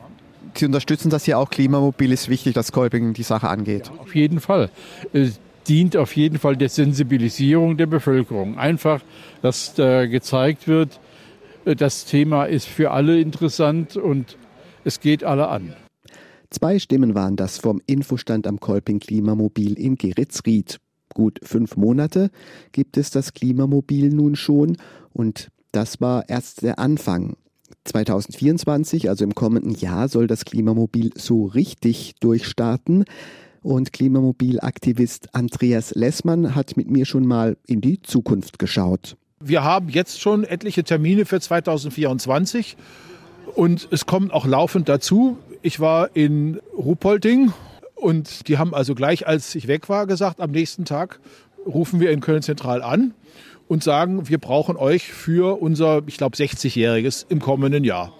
Sie 0.56 0.66
unterstützen 0.66 1.10
das 1.10 1.26
hier 1.26 1.38
auch. 1.38 1.50
Klimamobil 1.50 2.12
ist 2.12 2.30
wichtig, 2.30 2.54
dass 2.54 2.72
Kolping 2.72 3.14
die 3.14 3.24
Sache 3.24 3.48
angeht. 3.48 3.88
Ja, 3.88 4.02
auf 4.02 4.16
jeden 4.16 4.40
Fall. 4.40 4.70
Es 5.14 5.40
dient 5.68 5.96
auf 5.96 6.16
jeden 6.16 6.40
Fall 6.40 6.58
der 6.58 6.70
Sensibilisierung 6.70 7.78
der 7.78 7.86
Bevölkerung. 7.86 8.58
Einfach, 8.58 9.02
dass 9.42 9.74
da 9.76 10.06
gezeigt 10.08 10.68
wird, 10.68 11.00
äh, 11.66 11.76
das 11.76 12.06
Thema 12.06 12.46
ist 12.46 12.68
für 12.68 12.92
alle 12.92 13.20
interessant 13.20 13.96
und 13.96 14.38
es 14.84 15.00
geht 15.00 15.24
alle 15.24 15.48
an. 15.48 15.74
Zwei 16.50 16.80
Stimmen 16.80 17.14
waren 17.14 17.36
das 17.36 17.60
vom 17.60 17.82
Infostand 17.86 18.48
am 18.48 18.60
Kolping 18.60 19.00
Klimamobil 19.00 19.78
in 19.78 19.96
Geretsried. 19.96 20.80
Gut 21.14 21.40
fünf 21.44 21.78
Monate 21.78 22.30
gibt 22.72 22.98
es 22.98 23.12
das 23.12 23.34
Klimamobil 23.34 24.10
nun 24.10 24.36
schon 24.36 24.78
und 25.14 25.50
das 25.72 26.02
war 26.02 26.28
erst 26.28 26.64
der 26.64 26.80
Anfang. 26.80 27.36
2024, 27.86 29.10
also 29.10 29.24
im 29.24 29.36
kommenden 29.36 29.74
Jahr, 29.74 30.08
soll 30.10 30.28
das 30.28 30.46
Klimamobil 30.46 31.12
so 31.16 31.46
richtig 31.46 32.16
durchstarten. 32.20 33.06
Und 33.62 33.92
Klimamobil-Aktivist 33.94 35.36
Andreas 35.36 35.94
Lessmann 35.94 36.56
hat 36.56 36.78
mit 36.78 36.90
mir 36.90 37.06
schon 37.06 37.26
mal 37.26 37.58
in 37.68 37.82
die 37.82 38.02
Zukunft 38.02 38.58
geschaut. 38.58 39.18
Wir 39.42 39.64
haben 39.64 39.90
jetzt 39.90 40.22
schon 40.22 40.44
etliche 40.44 40.84
Termine 40.84 41.26
für 41.26 41.40
2024 41.40 42.78
und 43.60 43.90
es 43.92 44.06
kommt 44.06 44.32
auch 44.32 44.46
laufend 44.46 44.88
dazu. 44.88 45.38
Ich 45.62 45.82
war 45.82 46.16
in 46.16 46.62
Ruhpolding 46.78 47.52
und 47.96 48.48
die 48.48 48.58
haben 48.58 48.74
also 48.74 48.96
gleich, 48.96 49.28
als 49.28 49.54
ich 49.54 49.68
weg 49.68 49.90
war, 49.90 50.08
gesagt, 50.08 50.40
am 50.40 50.52
nächsten 50.52 50.86
Tag 50.86 51.20
rufen 51.66 52.00
wir 52.00 52.12
in 52.12 52.22
Köln 52.22 52.42
Zentral 52.42 52.82
an 52.82 53.14
und 53.68 53.84
sagen, 53.84 54.30
wir 54.30 54.38
brauchen 54.38 54.78
euch 54.78 55.12
für 55.12 55.62
unser, 55.62 56.04
ich 56.08 56.16
glaube, 56.16 56.38
60-jähriges 56.38 57.26
im 57.28 57.42
kommenden 57.42 57.84
Jahr. 57.84 58.14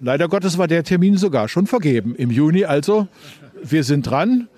Leider 0.00 0.26
Gottes 0.26 0.58
war 0.58 0.66
der 0.66 0.82
Termin 0.82 1.16
sogar 1.16 1.46
schon 1.46 1.68
vergeben 1.68 2.16
im 2.16 2.32
Juni. 2.32 2.64
Also, 2.64 3.06
wir 3.62 3.84
sind 3.84 4.10
dran. 4.10 4.48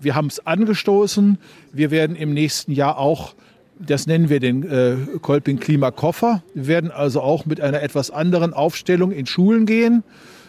Wir 0.00 0.16
haben 0.16 0.26
es 0.26 0.44
angestoßen. 0.44 1.38
Wir 1.72 1.92
werden 1.92 2.16
im 2.16 2.34
nächsten 2.34 2.72
Jahr 2.72 2.98
auch 2.98 3.36
Das 3.80 4.06
nennen 4.06 4.28
wir 4.28 4.40
den 4.40 4.68
äh, 4.68 4.96
Kolping 5.22 5.60
Klimakoffer. 5.60 6.42
Wir 6.54 6.66
werden 6.66 6.90
also 6.90 7.20
auch 7.20 7.46
mit 7.46 7.60
einer 7.60 7.82
etwas 7.82 8.10
anderen 8.10 8.52
Aufstellung 8.52 9.12
in 9.12 9.26
Schulen 9.26 9.66
gehen, 9.66 10.02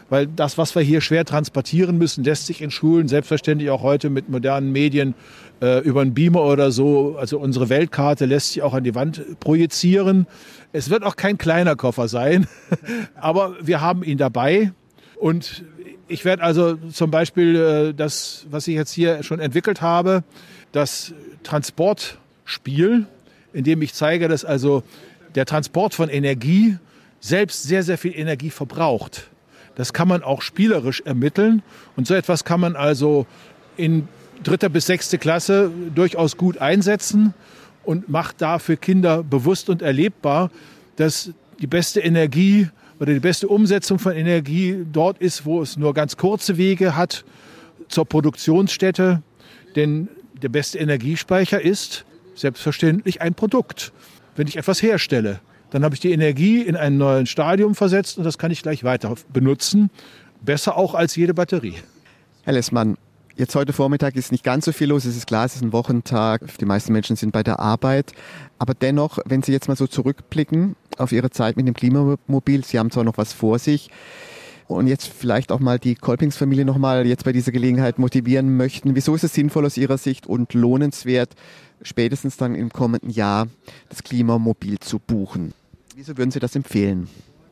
weil 0.09 0.25
das, 0.25 0.57
was 0.57 0.73
wir 0.73 0.81
hier 0.81 1.01
schwer 1.01 1.25
transportieren 1.25 1.97
müssen, 1.97 2.23
lässt 2.23 2.47
sich 2.47 2.61
in 2.61 2.71
Schulen 2.71 3.07
selbstverständlich 3.07 3.69
auch 3.69 3.83
heute 3.83 4.09
mit 4.09 4.29
modernen 4.29 4.71
Medien 4.71 5.13
äh, 5.61 5.79
über 5.83 6.01
einen 6.01 6.13
Beamer 6.13 6.43
oder 6.43 6.71
so, 6.71 7.17
also 7.19 7.37
unsere 7.37 7.69
Weltkarte 7.69 8.25
lässt 8.25 8.53
sich 8.53 8.63
auch 8.63 8.73
an 8.73 8.83
die 8.83 8.95
Wand 8.95 9.39
projizieren. 9.39 10.25
Es 10.71 10.89
wird 10.89 11.03
auch 11.03 11.15
kein 11.15 11.37
kleiner 11.37 11.75
Koffer 11.75 12.07
sein, 12.07 12.47
aber 13.15 13.55
wir 13.61 13.81
haben 13.81 14.03
ihn 14.03 14.17
dabei 14.17 14.71
und 15.17 15.63
ich 16.07 16.25
werde 16.25 16.41
also 16.41 16.75
zum 16.91 17.11
Beispiel 17.11 17.55
äh, 17.55 17.93
das, 17.93 18.47
was 18.49 18.67
ich 18.67 18.75
jetzt 18.75 18.91
hier 18.91 19.21
schon 19.21 19.39
entwickelt 19.39 19.81
habe, 19.81 20.23
das 20.71 21.13
Transportspiel, 21.43 23.05
in 23.53 23.63
dem 23.63 23.81
ich 23.81 23.93
zeige, 23.93 24.27
dass 24.27 24.45
also 24.45 24.83
der 25.35 25.45
Transport 25.45 25.93
von 25.93 26.09
Energie 26.09 26.77
selbst 27.19 27.63
sehr, 27.63 27.83
sehr 27.83 27.97
viel 27.97 28.17
Energie 28.17 28.49
verbraucht. 28.49 29.29
Das 29.75 29.93
kann 29.93 30.07
man 30.07 30.23
auch 30.23 30.41
spielerisch 30.41 31.01
ermitteln. 31.01 31.61
Und 31.95 32.07
so 32.07 32.13
etwas 32.13 32.43
kann 32.43 32.59
man 32.59 32.75
also 32.75 33.25
in 33.77 34.07
dritter 34.43 34.69
bis 34.69 34.85
sechste 34.85 35.17
Klasse 35.17 35.71
durchaus 35.93 36.37
gut 36.37 36.57
einsetzen 36.57 37.33
und 37.83 38.09
macht 38.09 38.41
da 38.41 38.59
für 38.59 38.77
Kinder 38.77 39.23
bewusst 39.23 39.69
und 39.69 39.81
erlebbar, 39.81 40.51
dass 40.95 41.31
die 41.59 41.67
beste 41.67 41.99
Energie 42.01 42.67
oder 42.99 43.13
die 43.13 43.19
beste 43.19 43.47
Umsetzung 43.47 43.99
von 43.99 44.13
Energie 44.13 44.85
dort 44.91 45.19
ist, 45.19 45.45
wo 45.45 45.61
es 45.61 45.77
nur 45.77 45.93
ganz 45.93 46.17
kurze 46.17 46.57
Wege 46.57 46.95
hat 46.95 47.23
zur 47.87 48.05
Produktionsstätte. 48.05 49.21
Denn 49.75 50.09
der 50.41 50.49
beste 50.49 50.77
Energiespeicher 50.79 51.61
ist 51.61 52.05
selbstverständlich 52.39 53.21
ein 53.21 53.33
Produkt. 53.33 53.91
Wenn 54.35 54.47
ich 54.47 54.57
etwas 54.57 54.81
herstelle, 54.81 55.39
dann 55.69 55.83
habe 55.83 55.95
ich 55.95 56.01
die 56.01 56.11
Energie 56.11 56.61
in 56.61 56.75
ein 56.75 56.97
neues 56.97 57.29
Stadium 57.29 57.75
versetzt 57.75 58.17
und 58.17 58.23
das 58.23 58.37
kann 58.37 58.51
ich 58.51 58.61
gleich 58.61 58.83
weiter 58.83 59.13
benutzen. 59.31 59.89
Besser 60.41 60.77
auch 60.77 60.95
als 60.95 61.15
jede 61.15 61.33
Batterie. 61.33 61.75
Herr 62.43 62.53
Lessmann, 62.53 62.97
Jetzt 63.39 63.55
heute 63.55 63.71
Vormittag 63.71 64.17
ist 64.17 64.33
nicht 64.33 64.43
ganz 64.43 64.65
so 64.65 64.73
viel 64.73 64.89
los. 64.89 65.05
Es 65.05 65.15
ist 65.15 65.25
klar, 65.25 65.45
es 65.45 65.55
ist 65.55 65.61
ein 65.61 65.71
Wochentag. 65.71 66.41
Die 66.57 66.65
meisten 66.65 66.91
Menschen 66.91 67.15
sind 67.15 67.31
bei 67.31 67.41
der 67.41 67.61
Arbeit. 67.61 68.11
Aber 68.57 68.73
dennoch, 68.73 69.17
wenn 69.23 69.41
Sie 69.41 69.53
jetzt 69.53 69.69
mal 69.69 69.77
so 69.77 69.87
zurückblicken 69.87 70.75
auf 70.97 71.13
Ihre 71.13 71.29
Zeit 71.29 71.55
mit 71.55 71.65
dem 71.65 71.73
Klimamobil, 71.73 72.65
Sie 72.65 72.77
haben 72.77 72.91
zwar 72.91 73.05
noch 73.05 73.17
was 73.17 73.31
vor 73.31 73.57
sich 73.57 73.91
und 74.69 74.85
jetzt 74.85 75.07
vielleicht 75.07 75.51
auch 75.51 75.59
mal 75.59 75.79
die 75.79 75.95
Kolpingsfamilie 75.95 76.63
noch 76.63 76.77
mal 76.77 77.07
jetzt 77.07 77.25
bei 77.25 77.31
dieser 77.31 77.51
Gelegenheit 77.51 77.97
motivieren 77.97 78.55
möchten. 78.55 78.95
Wieso 78.95 79.15
ist 79.15 79.23
es 79.23 79.33
sinnvoll 79.33 79.65
aus 79.65 79.77
Ihrer 79.77 79.97
Sicht 79.97 80.27
und 80.27 80.53
lohnenswert, 80.53 81.31
spätestens 81.81 82.37
dann 82.37 82.53
im 82.53 82.71
kommenden 82.71 83.09
Jahr 83.09 83.47
das 83.89 84.03
Klimamobil 84.03 84.77
zu 84.79 84.99
buchen? 84.99 85.53
Wieso 85.95 86.15
würden 86.17 86.29
Sie 86.29 86.39
das 86.39 86.55
empfehlen? 86.55 87.07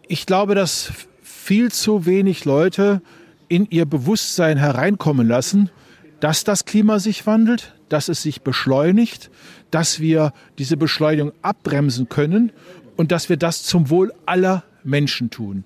Ich 0.08 0.28
glaube, 0.28 0.54
dass 0.54 0.92
viel 1.24 1.72
zu 1.72 2.06
wenig 2.06 2.46
Leute 2.46 3.02
in 3.48 3.66
ihr 3.70 3.86
Bewusstsein 3.86 4.58
hereinkommen 4.58 5.28
lassen, 5.28 5.72
dass 6.20 6.44
das 6.44 6.66
Klima 6.66 7.00
sich 7.00 7.26
wandelt, 7.26 7.74
dass 7.90 8.10
es 8.10 8.22
sich 8.22 8.44
beschleunigt, 8.44 9.32
dass 9.72 10.00
wir 10.00 10.34
diese 10.60 10.78
Beschleunigung 10.78 11.32
abbremsen 11.42 12.10
können 12.10 12.52
und 12.96 13.12
dass 13.12 13.28
wir 13.28 13.38
das 13.38 13.64
zum 13.64 13.90
Wohl 13.90 14.14
aller 14.28 14.64
Menschen 14.84 15.32
tun. 15.32 15.66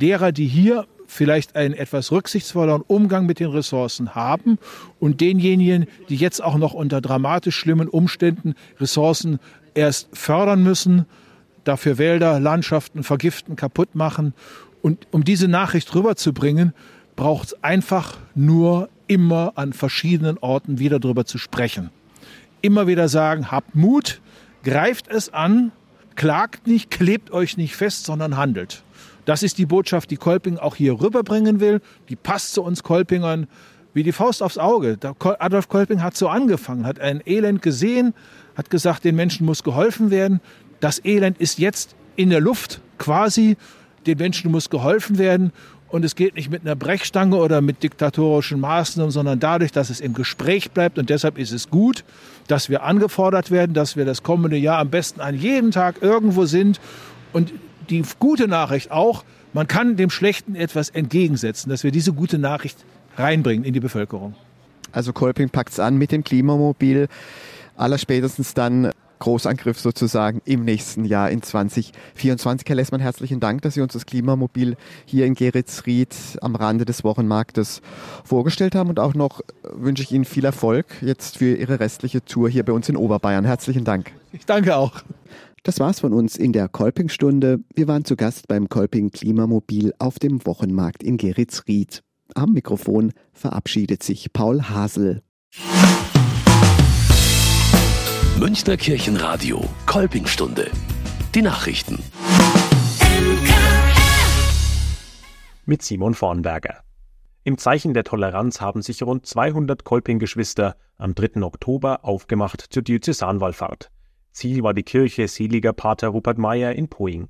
Derer, 0.00 0.32
die 0.32 0.46
hier 0.46 0.86
vielleicht 1.06 1.56
einen 1.56 1.74
etwas 1.74 2.12
rücksichtsvolleren 2.12 2.82
Umgang 2.82 3.26
mit 3.26 3.40
den 3.40 3.50
Ressourcen 3.50 4.14
haben 4.14 4.58
und 4.98 5.20
denjenigen, 5.20 5.86
die 6.08 6.16
jetzt 6.16 6.42
auch 6.42 6.56
noch 6.56 6.72
unter 6.72 7.00
dramatisch 7.00 7.56
schlimmen 7.56 7.88
Umständen 7.88 8.54
Ressourcen 8.78 9.40
erst 9.74 10.08
fördern 10.12 10.62
müssen, 10.62 11.06
dafür 11.64 11.98
Wälder, 11.98 12.40
Landschaften 12.40 13.02
vergiften, 13.02 13.56
kaputt 13.56 13.94
machen. 13.94 14.34
Und 14.82 15.06
um 15.10 15.24
diese 15.24 15.48
Nachricht 15.48 15.94
rüberzubringen, 15.94 16.72
braucht 17.16 17.48
es 17.48 17.64
einfach 17.64 18.16
nur 18.34 18.88
immer 19.06 19.52
an 19.56 19.72
verschiedenen 19.72 20.38
Orten 20.38 20.78
wieder 20.78 21.00
darüber 21.00 21.24
zu 21.24 21.36
sprechen. 21.36 21.90
Immer 22.62 22.86
wieder 22.86 23.08
sagen, 23.08 23.50
habt 23.50 23.74
Mut, 23.74 24.20
greift 24.62 25.08
es 25.08 25.32
an, 25.32 25.72
klagt 26.14 26.66
nicht, 26.66 26.90
klebt 26.90 27.30
euch 27.30 27.56
nicht 27.56 27.74
fest, 27.74 28.04
sondern 28.04 28.36
handelt. 28.36 28.82
Das 29.30 29.44
ist 29.44 29.58
die 29.58 29.66
Botschaft, 29.66 30.10
die 30.10 30.16
Kolping 30.16 30.58
auch 30.58 30.74
hier 30.74 31.00
rüberbringen 31.00 31.60
will. 31.60 31.80
Die 32.08 32.16
passt 32.16 32.52
zu 32.52 32.64
uns 32.64 32.82
Kolpingern 32.82 33.46
wie 33.94 34.02
die 34.02 34.10
Faust 34.10 34.42
aufs 34.42 34.58
Auge. 34.58 34.98
Adolf 35.38 35.68
Kolping 35.68 36.02
hat 36.02 36.16
so 36.16 36.26
angefangen, 36.26 36.84
hat 36.84 36.98
ein 36.98 37.22
Elend 37.24 37.62
gesehen, 37.62 38.12
hat 38.56 38.70
gesagt, 38.70 39.04
den 39.04 39.14
Menschen 39.14 39.46
muss 39.46 39.62
geholfen 39.62 40.10
werden. 40.10 40.40
Das 40.80 41.04
Elend 41.04 41.38
ist 41.38 41.60
jetzt 41.60 41.94
in 42.16 42.30
der 42.30 42.40
Luft 42.40 42.80
quasi. 42.98 43.56
Den 44.04 44.18
Menschen 44.18 44.50
muss 44.50 44.68
geholfen 44.68 45.16
werden. 45.16 45.52
Und 45.90 46.04
es 46.04 46.16
geht 46.16 46.34
nicht 46.34 46.50
mit 46.50 46.62
einer 46.62 46.74
Brechstange 46.74 47.36
oder 47.36 47.60
mit 47.60 47.84
diktatorischen 47.84 48.58
Maßnahmen, 48.58 49.12
sondern 49.12 49.38
dadurch, 49.38 49.70
dass 49.70 49.90
es 49.90 50.00
im 50.00 50.12
Gespräch 50.12 50.72
bleibt. 50.72 50.98
Und 50.98 51.08
deshalb 51.08 51.38
ist 51.38 51.52
es 51.52 51.70
gut, 51.70 52.02
dass 52.48 52.68
wir 52.68 52.82
angefordert 52.82 53.52
werden, 53.52 53.74
dass 53.74 53.96
wir 53.96 54.04
das 54.04 54.24
kommende 54.24 54.56
Jahr 54.56 54.78
am 54.78 54.90
besten 54.90 55.20
an 55.20 55.36
jedem 55.36 55.70
Tag 55.70 56.02
irgendwo 56.02 56.46
sind. 56.46 56.80
Und 57.32 57.52
die 57.90 58.02
gute 58.18 58.48
Nachricht 58.48 58.90
auch, 58.90 59.24
man 59.52 59.66
kann 59.66 59.96
dem 59.96 60.10
Schlechten 60.10 60.54
etwas 60.54 60.90
entgegensetzen, 60.90 61.70
dass 61.70 61.84
wir 61.84 61.90
diese 61.90 62.12
gute 62.12 62.38
Nachricht 62.38 62.78
reinbringen 63.16 63.64
in 63.64 63.74
die 63.74 63.80
Bevölkerung. 63.80 64.34
Also 64.92 65.12
Kolping 65.12 65.50
packt 65.50 65.72
es 65.72 65.80
an 65.80 65.96
mit 65.96 66.12
dem 66.12 66.24
Klimamobil. 66.24 67.08
Allerspätestens 67.76 68.54
dann 68.54 68.92
Großangriff 69.20 69.78
sozusagen 69.78 70.40
im 70.46 70.64
nächsten 70.64 71.04
Jahr 71.04 71.30
in 71.30 71.42
2024. 71.42 72.66
Herr 72.66 72.76
Lessmann, 72.76 73.00
herzlichen 73.00 73.38
Dank, 73.38 73.62
dass 73.62 73.74
Sie 73.74 73.82
uns 73.82 73.92
das 73.92 74.06
Klimamobil 74.06 74.76
hier 75.04 75.26
in 75.26 75.34
Geretsried 75.34 76.16
am 76.40 76.56
Rande 76.56 76.86
des 76.86 77.04
Wochenmarktes 77.04 77.82
vorgestellt 78.24 78.74
haben 78.74 78.88
und 78.88 78.98
auch 78.98 79.14
noch 79.14 79.42
wünsche 79.62 80.02
ich 80.02 80.10
Ihnen 80.12 80.24
viel 80.24 80.44
Erfolg 80.44 80.86
jetzt 81.02 81.38
für 81.38 81.54
Ihre 81.54 81.80
restliche 81.80 82.24
Tour 82.24 82.48
hier 82.48 82.64
bei 82.64 82.72
uns 82.72 82.88
in 82.88 82.96
Oberbayern. 82.96 83.44
Herzlichen 83.44 83.84
Dank. 83.84 84.10
Ich 84.32 84.46
danke 84.46 84.74
auch. 84.76 85.02
Das 85.62 85.78
war's 85.78 86.00
von 86.00 86.14
uns 86.14 86.36
in 86.36 86.54
der 86.54 86.68
Kolpingstunde. 86.68 87.58
Wir 87.74 87.86
waren 87.86 88.06
zu 88.06 88.16
Gast 88.16 88.48
beim 88.48 88.70
Kolping 88.70 89.10
Klimamobil 89.10 89.92
auf 89.98 90.18
dem 90.18 90.44
Wochenmarkt 90.46 91.02
in 91.02 91.18
Geretsried. 91.18 92.02
Am 92.34 92.54
Mikrofon 92.54 93.12
verabschiedet 93.34 94.02
sich 94.02 94.32
Paul 94.32 94.62
Hasel. 94.62 95.22
Münchner 98.38 98.78
Kirchenradio, 98.78 99.62
Kolpingstunde. 99.84 100.70
Die 101.34 101.42
Nachrichten. 101.42 101.98
Mit 105.66 105.82
Simon 105.82 106.14
Vornberger. 106.14 106.84
Im 107.44 107.58
Zeichen 107.58 107.92
der 107.92 108.04
Toleranz 108.04 108.62
haben 108.62 108.80
sich 108.80 109.02
rund 109.02 109.26
200 109.26 109.84
Kolping-Geschwister 109.84 110.76
am 110.96 111.14
3. 111.14 111.42
Oktober 111.42 112.02
aufgemacht 112.02 112.64
zur 112.70 112.82
Diözesanwallfahrt. 112.82 113.90
Ziel 114.32 114.62
war 114.62 114.74
die 114.74 114.82
Kirche 114.82 115.28
Seliger 115.28 115.72
Pater 115.72 116.08
Rupert 116.08 116.38
Meyer 116.38 116.72
in 116.72 116.88
Poing. 116.88 117.28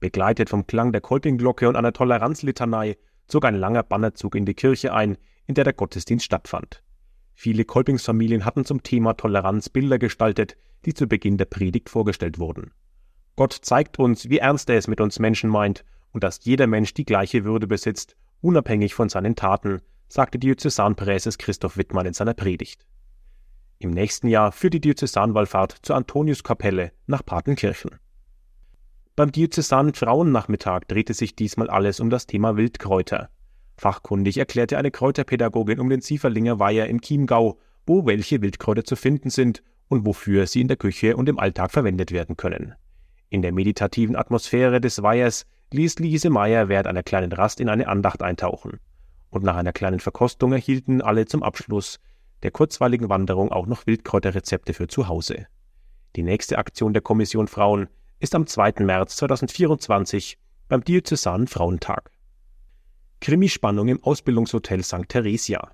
Begleitet 0.00 0.50
vom 0.50 0.66
Klang 0.66 0.92
der 0.92 1.00
Kolpingglocke 1.00 1.68
und 1.68 1.76
einer 1.76 1.92
Toleranzlitanei 1.92 2.96
zog 3.26 3.44
ein 3.44 3.54
langer 3.54 3.82
Bannerzug 3.82 4.34
in 4.34 4.44
die 4.44 4.54
Kirche 4.54 4.92
ein, 4.92 5.16
in 5.46 5.54
der 5.54 5.64
der 5.64 5.72
Gottesdienst 5.72 6.24
stattfand. 6.24 6.82
Viele 7.34 7.64
Kolpingsfamilien 7.64 8.44
hatten 8.44 8.64
zum 8.64 8.82
Thema 8.82 9.14
Toleranz 9.14 9.68
Bilder 9.68 9.98
gestaltet, 9.98 10.56
die 10.84 10.94
zu 10.94 11.06
Beginn 11.06 11.38
der 11.38 11.44
Predigt 11.46 11.88
vorgestellt 11.88 12.38
wurden. 12.38 12.72
Gott 13.36 13.52
zeigt 13.52 13.98
uns, 13.98 14.30
wie 14.30 14.38
ernst 14.38 14.70
er 14.70 14.78
es 14.78 14.88
mit 14.88 15.00
uns 15.00 15.18
Menschen 15.18 15.50
meint 15.50 15.84
und 16.12 16.24
dass 16.24 16.44
jeder 16.44 16.66
Mensch 16.66 16.94
die 16.94 17.04
gleiche 17.04 17.44
Würde 17.44 17.66
besitzt, 17.66 18.16
unabhängig 18.40 18.94
von 18.94 19.08
seinen 19.08 19.36
Taten, 19.36 19.82
sagte 20.08 20.38
Diözesanpräses 20.38 21.36
Christoph 21.36 21.76
Wittmann 21.76 22.06
in 22.06 22.14
seiner 22.14 22.34
Predigt. 22.34 22.86
Im 23.78 23.90
nächsten 23.90 24.28
Jahr 24.28 24.52
führt 24.52 24.74
die 24.74 24.80
Diözesanwallfahrt 24.80 25.76
zur 25.82 25.96
Antoniuskapelle 25.96 26.92
nach 27.06 27.24
Patenkirchen. 27.24 27.90
Beim 29.16 29.32
Diözesanen 29.32 29.94
Frauennachmittag 29.94 30.82
drehte 30.88 31.14
sich 31.14 31.36
diesmal 31.36 31.68
alles 31.70 32.00
um 32.00 32.10
das 32.10 32.26
Thema 32.26 32.56
Wildkräuter. 32.56 33.28
Fachkundig 33.76 34.38
erklärte 34.38 34.78
eine 34.78 34.90
Kräuterpädagogin 34.90 35.80
um 35.80 35.90
den 35.90 36.00
Sieferlinger 36.00 36.58
Weiher 36.58 36.86
im 36.88 37.00
Chiemgau, 37.00 37.58
wo 37.86 38.06
welche 38.06 38.40
Wildkräuter 38.40 38.84
zu 38.84 38.96
finden 38.96 39.30
sind 39.30 39.62
und 39.88 40.06
wofür 40.06 40.46
sie 40.46 40.62
in 40.62 40.68
der 40.68 40.76
Küche 40.76 41.16
und 41.16 41.28
im 41.28 41.38
Alltag 41.38 41.70
verwendet 41.70 42.12
werden 42.12 42.36
können. 42.36 42.74
In 43.28 43.42
der 43.42 43.52
meditativen 43.52 44.16
Atmosphäre 44.16 44.80
des 44.80 45.02
Weihers 45.02 45.46
ließ 45.72 45.98
Lise 45.98 46.30
Meyer 46.30 46.68
während 46.68 46.86
einer 46.86 47.02
kleinen 47.02 47.32
Rast 47.32 47.60
in 47.60 47.68
eine 47.68 47.88
Andacht 47.88 48.22
eintauchen. 48.22 48.80
Und 49.30 49.44
nach 49.44 49.56
einer 49.56 49.72
kleinen 49.72 50.00
Verkostung 50.00 50.52
erhielten 50.52 51.02
alle 51.02 51.26
zum 51.26 51.42
Abschluss 51.42 51.98
der 52.42 52.50
kurzweiligen 52.50 53.08
Wanderung 53.08 53.50
auch 53.50 53.66
noch 53.66 53.86
Wildkräuterrezepte 53.86 54.74
für 54.74 54.88
zu 54.88 55.08
Hause. 55.08 55.46
Die 56.16 56.22
nächste 56.22 56.58
Aktion 56.58 56.92
der 56.92 57.02
Kommission 57.02 57.48
Frauen 57.48 57.88
ist 58.20 58.34
am 58.34 58.46
2. 58.46 58.84
März 58.84 59.16
2024 59.16 60.38
beim 60.68 60.82
Diözesanen 60.82 61.46
Frauentag. 61.46 62.10
Krimispannung 63.20 63.88
im 63.88 64.02
Ausbildungshotel 64.02 64.82
St. 64.82 65.08
Theresia. 65.08 65.70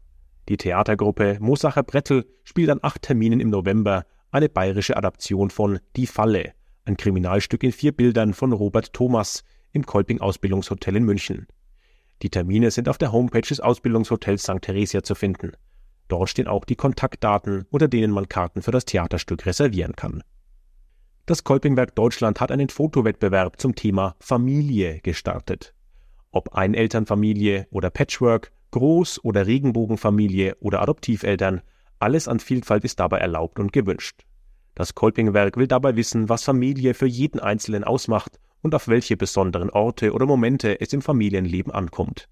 Die 0.48 0.56
Theatergruppe 0.56 1.38
Mosacher 1.40 1.82
Brettel 1.82 2.26
spielt 2.44 2.70
an 2.70 2.80
acht 2.82 3.02
Terminen 3.02 3.40
im 3.40 3.50
November 3.50 4.04
eine 4.30 4.48
bayerische 4.48 4.96
Adaption 4.96 5.50
von 5.50 5.78
Die 5.96 6.06
Falle, 6.06 6.52
ein 6.84 6.96
Kriminalstück 6.96 7.62
in 7.62 7.72
vier 7.72 7.92
Bildern 7.92 8.34
von 8.34 8.52
Robert 8.52 8.92
Thomas 8.92 9.44
im 9.72 9.86
Kolping 9.86 10.20
Ausbildungshotel 10.20 10.96
in 10.96 11.04
München. 11.04 11.46
Die 12.22 12.30
Termine 12.30 12.70
sind 12.70 12.88
auf 12.88 12.98
der 12.98 13.12
Homepage 13.12 13.40
des 13.40 13.60
Ausbildungshotels 13.60 14.42
St. 14.42 14.62
Theresia 14.62 15.02
zu 15.02 15.14
finden. 15.14 15.52
Dort 16.12 16.28
stehen 16.28 16.46
auch 16.46 16.66
die 16.66 16.76
Kontaktdaten, 16.76 17.64
unter 17.70 17.88
denen 17.88 18.12
man 18.12 18.28
Karten 18.28 18.60
für 18.60 18.70
das 18.70 18.84
Theaterstück 18.84 19.46
reservieren 19.46 19.96
kann. 19.96 20.22
Das 21.24 21.42
Kolpingwerk 21.42 21.94
Deutschland 21.94 22.38
hat 22.38 22.52
einen 22.52 22.68
Fotowettbewerb 22.68 23.58
zum 23.58 23.74
Thema 23.74 24.14
Familie 24.20 25.00
gestartet. 25.00 25.72
Ob 26.30 26.54
Einelternfamilie 26.54 27.66
oder 27.70 27.88
Patchwork, 27.88 28.52
Groß- 28.74 29.20
oder 29.22 29.46
Regenbogenfamilie 29.46 30.56
oder 30.60 30.82
Adoptiveltern, 30.82 31.62
alles 31.98 32.28
an 32.28 32.40
Vielfalt 32.40 32.84
ist 32.84 33.00
dabei 33.00 33.16
erlaubt 33.16 33.58
und 33.58 33.72
gewünscht. 33.72 34.26
Das 34.74 34.94
Kolpingwerk 34.94 35.56
will 35.56 35.66
dabei 35.66 35.96
wissen, 35.96 36.28
was 36.28 36.44
Familie 36.44 36.92
für 36.92 37.06
jeden 37.06 37.40
Einzelnen 37.40 37.84
ausmacht 37.84 38.38
und 38.60 38.74
auf 38.74 38.86
welche 38.86 39.16
besonderen 39.16 39.70
Orte 39.70 40.12
oder 40.12 40.26
Momente 40.26 40.78
es 40.78 40.92
im 40.92 41.00
Familienleben 41.00 41.72
ankommt. 41.72 42.28